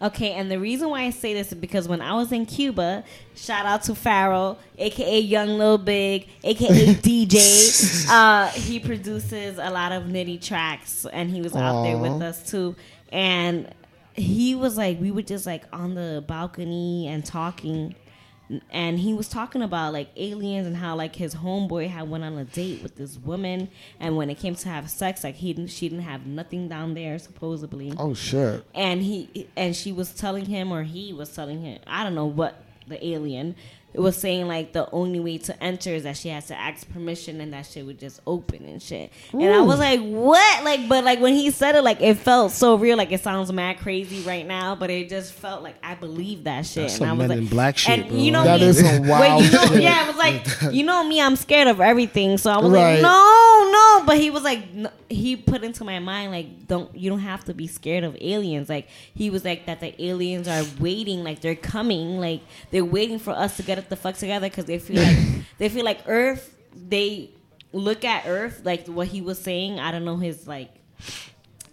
[0.02, 3.04] Okay, and the reason why I say this is because when I was in Cuba,
[3.36, 8.06] shout out to Farrell, aka Young Lil Big, aka DJ.
[8.08, 12.48] Uh, he produces a lot of nitty tracks, and he was out there with us
[12.50, 12.76] too.
[13.12, 13.74] And
[14.14, 17.94] he was like, we were just like on the balcony and talking,
[18.70, 22.36] and he was talking about like aliens and how like his homeboy had went on
[22.38, 25.70] a date with this woman, and when it came to have sex, like he didn't,
[25.70, 28.64] she didn't have nothing down there supposedly Oh shit!
[28.74, 32.26] and he and she was telling him or he was telling him i don't know
[32.26, 33.54] what the alien
[33.94, 37.40] was saying like the only way to enter is that she has to ask permission
[37.40, 41.02] and that shit would just open and shit and i was like what like but
[41.02, 44.22] like when he said it like it felt so real like it sounds mad crazy
[44.22, 47.28] right now but it just felt like i believe that shit That's and i was
[47.28, 48.16] like in Black shit, and bro.
[48.18, 50.84] you know That me, is some wild Wait, you know, yeah, it was like you
[50.84, 52.38] know me, I'm scared of everything.
[52.38, 52.94] So I was Right.
[52.94, 54.04] like, no, no.
[54.06, 57.44] But he was like, no, he put into my mind like, don't you don't have
[57.46, 58.68] to be scared of aliens.
[58.68, 63.18] Like he was like that the aliens are waiting, like they're coming, like they're waiting
[63.18, 65.16] for us to get it the fuck together because they feel like
[65.58, 66.56] they feel like Earth.
[66.88, 67.30] They
[67.72, 69.80] look at Earth like what he was saying.
[69.80, 70.70] I don't know his like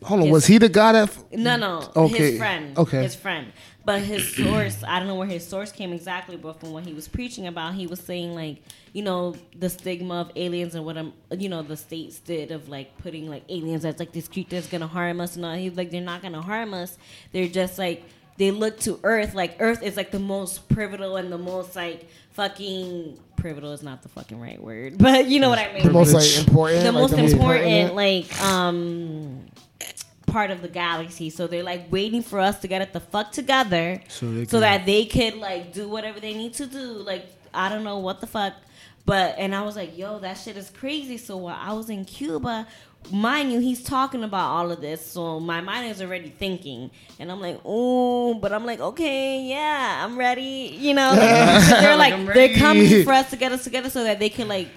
[0.03, 1.17] Hold on, his- was he the guy that?
[1.31, 1.91] No, no.
[1.95, 2.77] Okay, His friend.
[2.77, 3.01] okay.
[3.03, 3.51] His friend.
[3.83, 6.93] But his source, I don't know where his source came exactly, but from what he
[6.93, 10.97] was preaching about, he was saying like, you know, the stigma of aliens and what
[10.97, 14.51] I'm, you know, the states did of like putting like aliens as like this creature
[14.57, 15.55] that's gonna harm us and all.
[15.55, 16.97] He's like, they're not gonna harm us.
[17.31, 18.03] They're just like
[18.37, 19.33] they look to Earth.
[19.33, 24.03] Like Earth is like the most pivotal and the most like fucking pivotal is not
[24.03, 25.83] the fucking right word, but you know what I mean.
[25.83, 26.83] The most like important.
[26.83, 27.95] the like, most important pertinent.
[27.95, 29.47] like um
[30.27, 31.29] part of the galaxy.
[31.29, 34.59] So they're like waiting for us to get it the fuck together So they so
[34.59, 36.83] that they could like do whatever they need to do.
[36.83, 38.53] Like I don't know what the fuck.
[39.05, 41.17] But and I was like, yo, that shit is crazy.
[41.17, 42.67] So while I was in Cuba,
[43.11, 45.05] mind you, he's talking about all of this.
[45.05, 46.91] So my mind is already thinking.
[47.19, 50.75] And I'm like, oh, but I'm like, okay, yeah, I'm ready.
[50.77, 54.29] You know, they're like, they're coming for us to get us together so that they
[54.29, 54.69] can like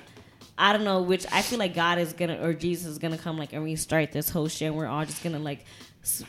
[0.61, 3.39] I don't know, which I feel like God is gonna or Jesus is gonna come
[3.39, 4.69] like and restart this whole shit.
[4.69, 5.65] and We're all just gonna like
[6.03, 6.25] s-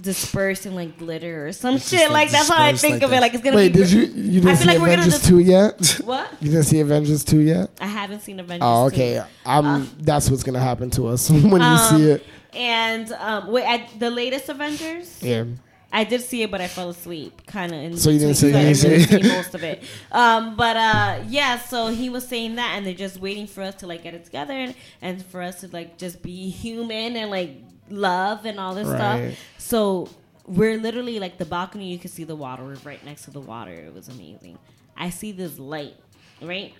[0.00, 2.10] disperse in like glitter or some It's shit.
[2.10, 3.20] Like like, that's how I think like of it.
[3.20, 3.78] Like it's gonna Wait, be.
[3.80, 6.00] did you you didn't feel see like Avengers just- two yet?
[6.04, 6.30] What?
[6.42, 7.70] You didn't see Avengers two yet?
[7.80, 8.66] I haven't seen Avengers.
[8.66, 8.94] Oh, 2.
[8.94, 9.22] okay.
[9.46, 9.88] I'm.
[10.00, 12.24] that's what's gonna happen to us when you Um, see it.
[12.54, 15.20] And um, wait, I, the latest Avengers.
[15.22, 15.44] Yeah.
[15.92, 17.98] I did see it, but I fell asleep, kind of.
[18.00, 19.82] So you didn't see- you didn't didn't see see most of it.
[20.10, 23.76] Um, but uh, yeah, so he was saying that, and they're just waiting for us
[23.76, 27.30] to like get it together, and, and for us to like just be human and
[27.30, 27.52] like
[27.90, 29.32] love and all this Right.
[29.32, 29.44] stuff.
[29.58, 30.08] So
[30.46, 31.90] we're literally like the balcony.
[31.90, 32.64] You can see the water.
[32.64, 33.72] We're right next to the water.
[33.72, 34.58] It was amazing.
[34.96, 35.96] I see this light,
[36.40, 36.72] right?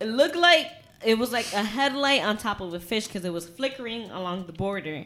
[0.00, 0.70] It looked like
[1.04, 4.46] it was like a headlight on top of a fish because it was flickering along
[4.46, 5.04] the border.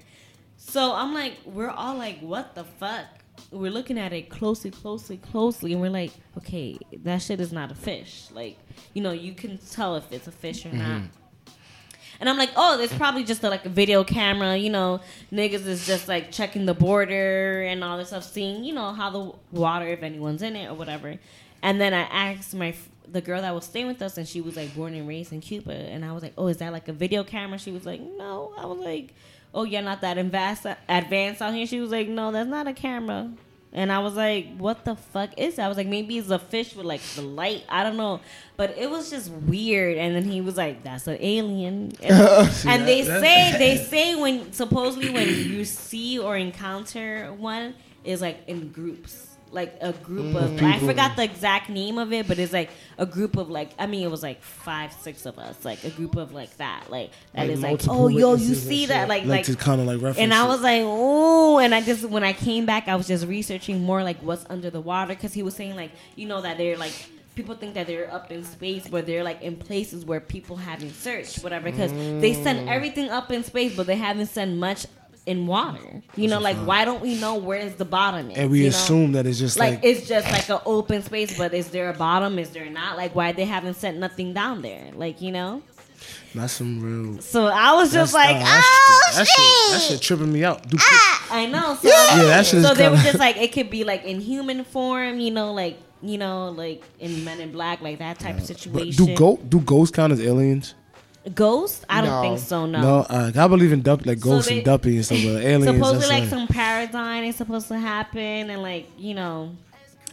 [0.57, 3.07] So I'm like, we're all like, what the fuck?
[3.51, 7.71] We're looking at it closely, closely, closely, and we're like, okay, that shit is not
[7.71, 8.27] a fish.
[8.33, 8.59] Like,
[8.95, 10.79] you know, you can tell if it's a fish or mm-hmm.
[10.79, 11.03] not.
[12.21, 14.57] And I'm like, oh, it's probably just a, like a video camera.
[14.57, 15.01] You know,
[15.33, 19.11] niggas is just like checking the border and all this stuff, seeing you know how
[19.11, 21.17] the water, if anyone's in it or whatever.
[21.63, 22.75] And then I asked my
[23.11, 25.41] the girl that was staying with us, and she was like born and raised in
[25.41, 27.59] Cuba, and I was like, oh, is that like a video camera?
[27.59, 28.53] She was like, no.
[28.59, 29.15] I was like,
[29.55, 31.67] oh, you're not that advanced advanced out here.
[31.67, 33.31] She was like, no, that's not a camera.
[33.73, 35.67] And I was like, what the fuck is that?
[35.67, 37.65] I was like, maybe it's a fish with like the light.
[37.69, 38.21] I don't know.
[38.57, 39.99] But it was just weird.
[39.99, 41.93] And then he was like, that's an alien.
[42.03, 48.23] And, and they say, they say when, supposedly when you see or encounter one, is
[48.23, 49.28] like in groups.
[49.51, 53.07] Like a group of, I forgot the exact name of it, but it's like a
[53.07, 56.17] group of like, I mean, it was like five, six of us, like a group
[56.17, 59.49] of like that, like that Like is like, oh, yo, you see that, like, Like
[59.49, 62.67] like, kinda, like, reference and I was like, oh, and I just when I came
[62.67, 65.77] back, I was just researching more like what's under the water because he was saying
[65.77, 66.93] like, you know, that they're like.
[67.35, 70.93] People think that they're up in space, but they're like in places where people haven't
[70.93, 71.71] searched, whatever.
[71.71, 74.87] Because they send everything up in space, but they haven't sent much
[75.29, 76.03] in water.
[76.17, 78.39] You know, like why don't we know where's the bottom is?
[78.39, 78.71] And we you know?
[78.71, 81.91] assume that it's just like, like, it's just like an open space, but is there
[81.91, 82.39] a bottom?
[82.39, 82.97] Is there not?
[82.97, 84.91] Like why they haven't sent nothing down there?
[84.95, 85.63] Like you know.
[86.35, 87.21] that's some real.
[87.21, 89.37] So I was just like, nah, oh, that oh shit, that shit.
[89.37, 90.67] shit, that shit tripping me out.
[90.69, 90.81] Dude,
[91.31, 91.77] I know.
[91.77, 94.65] So, Yeah, that shit so they were just like it could be like in human
[94.65, 98.47] form, you know, like you know, like in Men in Black, like that type of
[98.47, 99.05] But situation.
[99.05, 100.75] do go do ghosts count as aliens?
[101.35, 101.85] Ghost?
[101.89, 102.23] I don't No.
[102.23, 102.67] think so.
[102.67, 102.81] No.
[102.81, 105.43] No, uh, I believe in dup like So ghosts they- and duppy and stuff, but
[105.43, 105.65] aliens.
[105.65, 109.51] Supposedly, that's like like, some paradigm is supposed to happen, and like you know,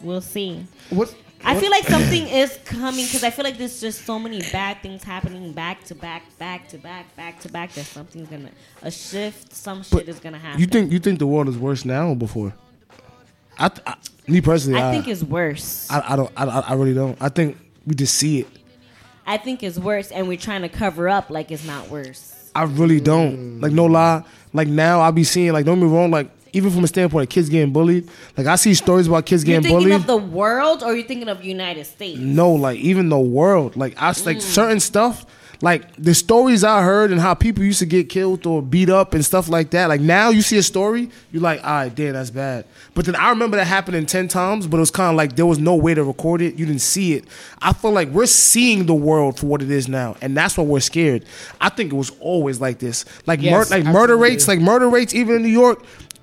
[0.02, 0.66] we'll see.
[0.90, 1.14] What?
[1.44, 4.82] I feel like something is coming because I feel like there's just so many bad
[4.82, 7.72] things happening back to back, back to back, back to back.
[7.74, 8.50] That something's gonna
[8.82, 9.54] a shift.
[9.54, 10.60] Some shit is gonna happen.
[10.60, 12.52] you think you think the world is worse now or before?
[13.58, 13.94] I, th- I
[14.28, 15.88] me personally, I I, think it's worse.
[15.90, 16.30] I, I don't.
[16.36, 17.16] I, I really don't.
[17.20, 17.56] I think
[17.86, 18.48] we just see it.
[19.26, 22.50] I think it's worse, and we're trying to cover up like it's not worse.
[22.54, 23.60] I really don't.
[23.60, 24.22] Like no lie.
[24.52, 26.10] Like now I'll be seeing like don't get me wrong.
[26.10, 28.08] Like even from a standpoint of kids getting bullied.
[28.36, 30.00] Like I see stories about kids You're getting thinking bullied.
[30.00, 32.18] of the world, or you're thinking of United States?
[32.18, 33.76] no, like even the world.
[33.76, 34.26] Like I Mm.
[34.26, 35.26] like certain stuff.
[35.62, 39.14] Like the stories I heard and how people used to get killed or beat up
[39.14, 39.88] and stuff like that.
[39.88, 42.66] Like now you see a story, you're like, all right, damn, that's bad.
[42.94, 45.46] But then I remember that happening ten times, but it was kind of like there
[45.46, 46.56] was no way to record it.
[46.58, 47.24] You didn't see it.
[47.62, 50.64] I feel like we're seeing the world for what it is now, and that's why
[50.64, 51.24] we're scared.
[51.60, 53.04] I think it was always like this.
[53.26, 55.82] Like Yes, mur- like murder rates, like murder rates, even in New York.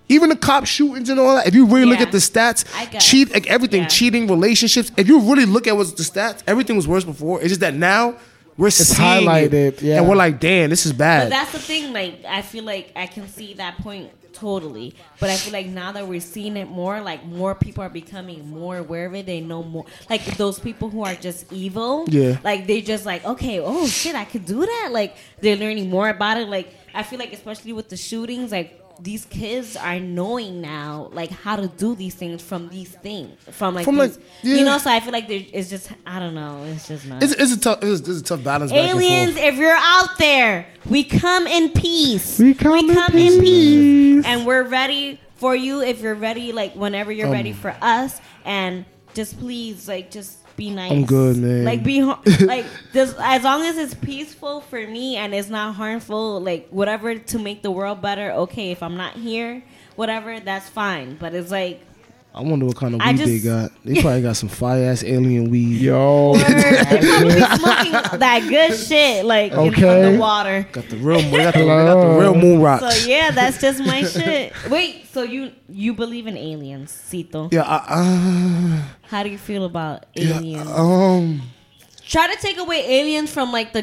[0.10, 1.48] Even the cop shootings and all that.
[1.48, 2.66] If you really look at the stats,
[3.00, 3.88] cheat like everything, Yeah.
[3.88, 4.92] cheating, relationships.
[4.98, 7.40] If you really look at what's the stats, everything was worse before.
[7.40, 8.16] It's just that now
[8.58, 9.98] we're seeing highlighted, it, yeah.
[9.98, 11.26] and we're like, damn, this is bad.
[11.26, 11.32] But bad.
[11.32, 11.94] that's the thing.
[11.94, 14.94] Like, I feel like I can see that point totally.
[15.20, 18.50] But I feel like now that we're seeing it more, like more people are becoming
[18.50, 19.26] more aware of it.
[19.26, 19.86] They know more.
[20.10, 22.06] Like those people who are just evil.
[22.10, 22.40] Yeah.
[22.44, 24.90] Like they just like, okay, oh shit, I could do that.
[24.92, 26.50] Like they're learning more about it.
[26.50, 31.32] Like I feel like especially with the shootings, like these kids are knowing now like
[31.32, 34.14] how to do these things from these things from like, From, like,
[34.44, 34.56] yeah.
[34.56, 34.78] you know.
[34.78, 36.64] So I feel like it's just I don't know.
[36.66, 37.24] It's just not.
[37.24, 37.80] It's, it's a tough.
[37.82, 38.72] It's, it's a tough balance.
[38.72, 39.04] back and forth.
[39.04, 42.40] Aliens, if you're out there, we come in peace.
[42.40, 43.40] We come in in peace.
[43.40, 44.26] peace.
[44.26, 48.22] And we're ready for you if you're ready, like whenever you're Um, ready for us.
[48.46, 50.92] And just please, like, just be nice.
[50.92, 51.64] I'm good, man.
[51.66, 52.04] Like, be
[52.42, 57.16] like, just, as long as it's peaceful for me and it's not harmful, like, whatever
[57.18, 58.72] to make the world better, okay.
[58.72, 59.64] If I'm not here,
[59.96, 61.16] whatever, that's fine.
[61.16, 61.82] But it's like,
[62.36, 63.72] I wonder what kind of I weed they got.
[63.86, 65.80] They probably got some fire ass alien weed.
[65.82, 70.14] Yo, they probably smoking that good shit, like, in Okay.
[70.14, 70.68] the water.
[70.72, 71.22] Got the real.
[71.22, 72.82] They got the, they got the real moon rocks.
[73.04, 74.52] So yeah, that's just my shit.
[74.70, 77.50] Wait, so you you believe in aliens, Cito?
[77.52, 77.64] Yeah.
[77.68, 80.38] I, How do you feel about uh, yeah.
[80.38, 80.72] aliens?
[80.72, 81.42] Um.
[82.06, 83.82] Try to take away aliens from like the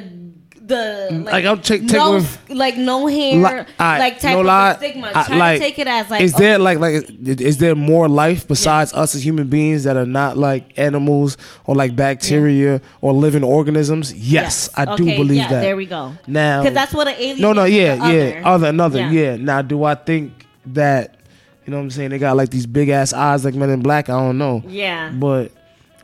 [0.71, 4.33] the mm, like, Like, I'll take- take no like no hair Li- alright, like type
[4.33, 5.13] no of lie, stigma.
[5.15, 7.75] I- Try like, to take it as like is oh, there like like is there
[7.75, 11.37] more life besides us as human beings that are not like animals
[11.67, 14.15] or like bacteria or living organisms?
[14.15, 15.61] Yes, I do Okay, believe yeah, that.
[15.61, 16.13] There we go.
[16.27, 17.41] Now, Because that's what an alien.
[17.41, 19.11] no, no, yeah, yeah, other, another, Yeah.
[19.11, 19.37] yeah.
[19.37, 20.33] Now, do I think
[20.67, 21.17] that
[21.67, 22.11] you know what I'm saying?
[22.11, 24.09] They got like these big ass eyes like Men in Black.
[24.09, 25.11] I don't know, Yeah.
[25.13, 25.53] but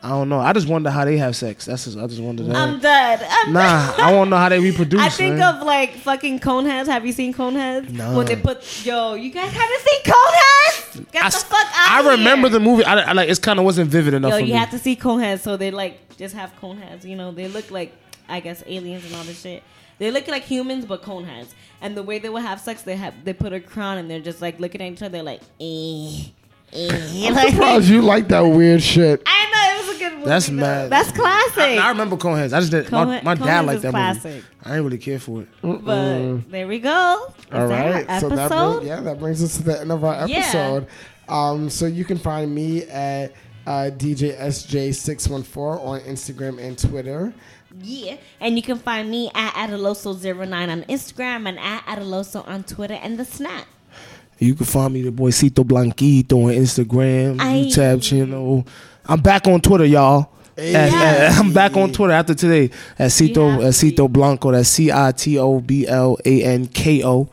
[0.03, 0.39] I don't know.
[0.39, 1.65] I just wonder how they have sex.
[1.65, 2.55] That's just, I just wonder that.
[2.55, 3.25] I'm dead.
[3.27, 5.01] I'm nah, I want to know how they reproduce.
[5.01, 5.55] I think man.
[5.55, 6.85] of like fucking Coneheads.
[6.85, 7.89] Have you seen Coneheads?
[7.89, 8.15] No.
[8.15, 11.11] When they put yo, you guys haven't seen Coneheads?
[11.11, 12.05] Get I, the fuck out!
[12.05, 12.83] I remember the movie.
[12.83, 14.51] I, I like it's kind of wasn't vivid enough Yo, you me.
[14.51, 17.03] have to see Coneheads, so they like just have Coneheads.
[17.03, 17.93] You know, they look like
[18.29, 19.63] I guess aliens and all this shit.
[19.99, 21.53] They look like humans, but Coneheads.
[21.81, 24.19] And the way they would have sex, they have they put a crown and they're
[24.19, 26.29] just like looking at each other like, eh.
[26.73, 29.23] I'm Like, surprised you like that weird shit.
[29.25, 30.25] I know it was a good movie.
[30.25, 30.53] That's though.
[30.53, 30.89] mad.
[30.91, 31.57] That's classic.
[31.57, 32.53] I, I remember Coneheads.
[32.53, 32.91] I just did.
[32.91, 34.23] my, my dad liked is that classic.
[34.35, 34.45] movie.
[34.63, 35.47] I didn't really care for it.
[35.61, 37.27] but there we go.
[37.27, 40.27] Is All that so that brings, yeah, that brings us to the end of our
[40.27, 40.37] Yeah.
[40.39, 40.87] episode.
[41.29, 43.33] Um, so you can find me at
[43.65, 47.33] uh, DJSJ614 on Instagram and Twitter.
[47.81, 48.17] Yeah.
[48.39, 53.17] And you can find me at Adaloso09 on Instagram and at Adaloso on Twitter and
[53.19, 53.65] the Snap.
[54.39, 57.65] You can find me the boy Cito Blanquito on Instagram, Aye.
[57.67, 58.67] YouTube channel.
[59.05, 60.29] I'm back on Twitter, y'all.
[60.57, 64.51] At- at- I'm back on Twitter after today at Cito at Cito Blanko.
[64.51, 67.29] That's C I T O B L A N K O.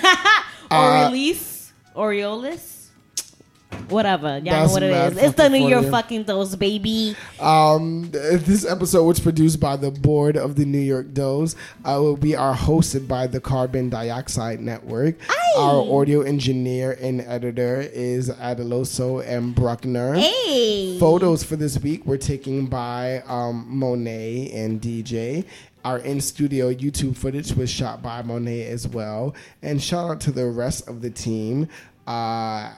[0.71, 2.74] Uh, Orioles, Orioles.
[3.89, 5.17] Whatever, y'all know That's what it is.
[5.17, 7.15] It's the New York fucking Dose baby.
[7.39, 11.55] Um, this episode was produced by the board of the New York Dose.
[11.83, 15.15] Uh, will be are hosted by the Carbon Dioxide Network.
[15.57, 19.53] Our audio engineer and editor is Adeloso M.
[19.53, 20.15] Bruckner.
[20.15, 25.45] Hey, Photos for this week were taken by um, Monet and DJ.
[25.85, 29.35] Our in studio YouTube footage was shot by Monet as well.
[29.61, 31.69] And shout out to the rest of the team.
[32.07, 32.73] Uh,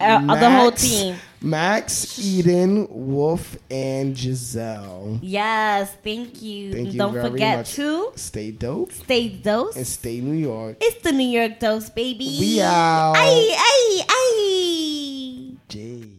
[0.00, 1.16] uh, the whole team.
[1.42, 5.18] Max, Eden, Wolf, and Giselle.
[5.22, 6.72] Yes, thank you.
[6.72, 7.74] Thank you Don't forget much.
[7.74, 9.76] to Stay dope stay dope.
[9.76, 10.78] and stay New York.
[10.80, 12.36] It's the New York Dose, baby.
[12.40, 13.14] We out.
[13.16, 15.56] Aye, aye, aye.
[15.68, 16.12] Jeez.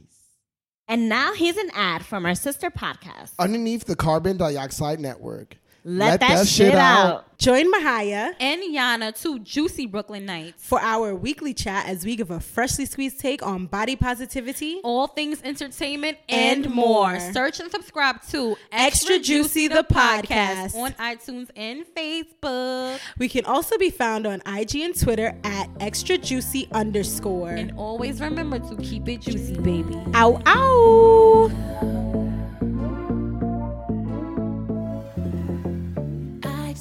[0.88, 3.32] And now here's an ad from our sister podcast.
[3.40, 5.58] Underneath the Carbon Dioxide Network,
[5.90, 7.38] Let, that, shit out.
[7.38, 12.42] Join Mahaya and Yana, two juicy Brooklynites, for our weekly chat as we give a
[12.42, 17.18] freshly squeezed take on body positivity, all things entertainment, and, and more.
[17.32, 23.00] Search and subscribe to Extra Juicy the podcast on iTunes and Facebook.
[23.18, 27.52] We can also be found on IG and Twitter at Extra Juicy underscore.
[27.52, 29.96] And always remember to keep it juicy, baby.
[30.16, 32.07] Ow, ow.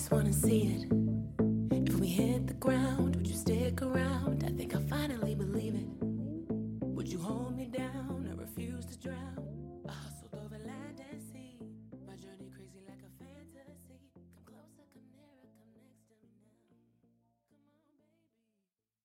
[0.06, 1.88] Just wanna see it.
[1.88, 2.95] If we hit the ground,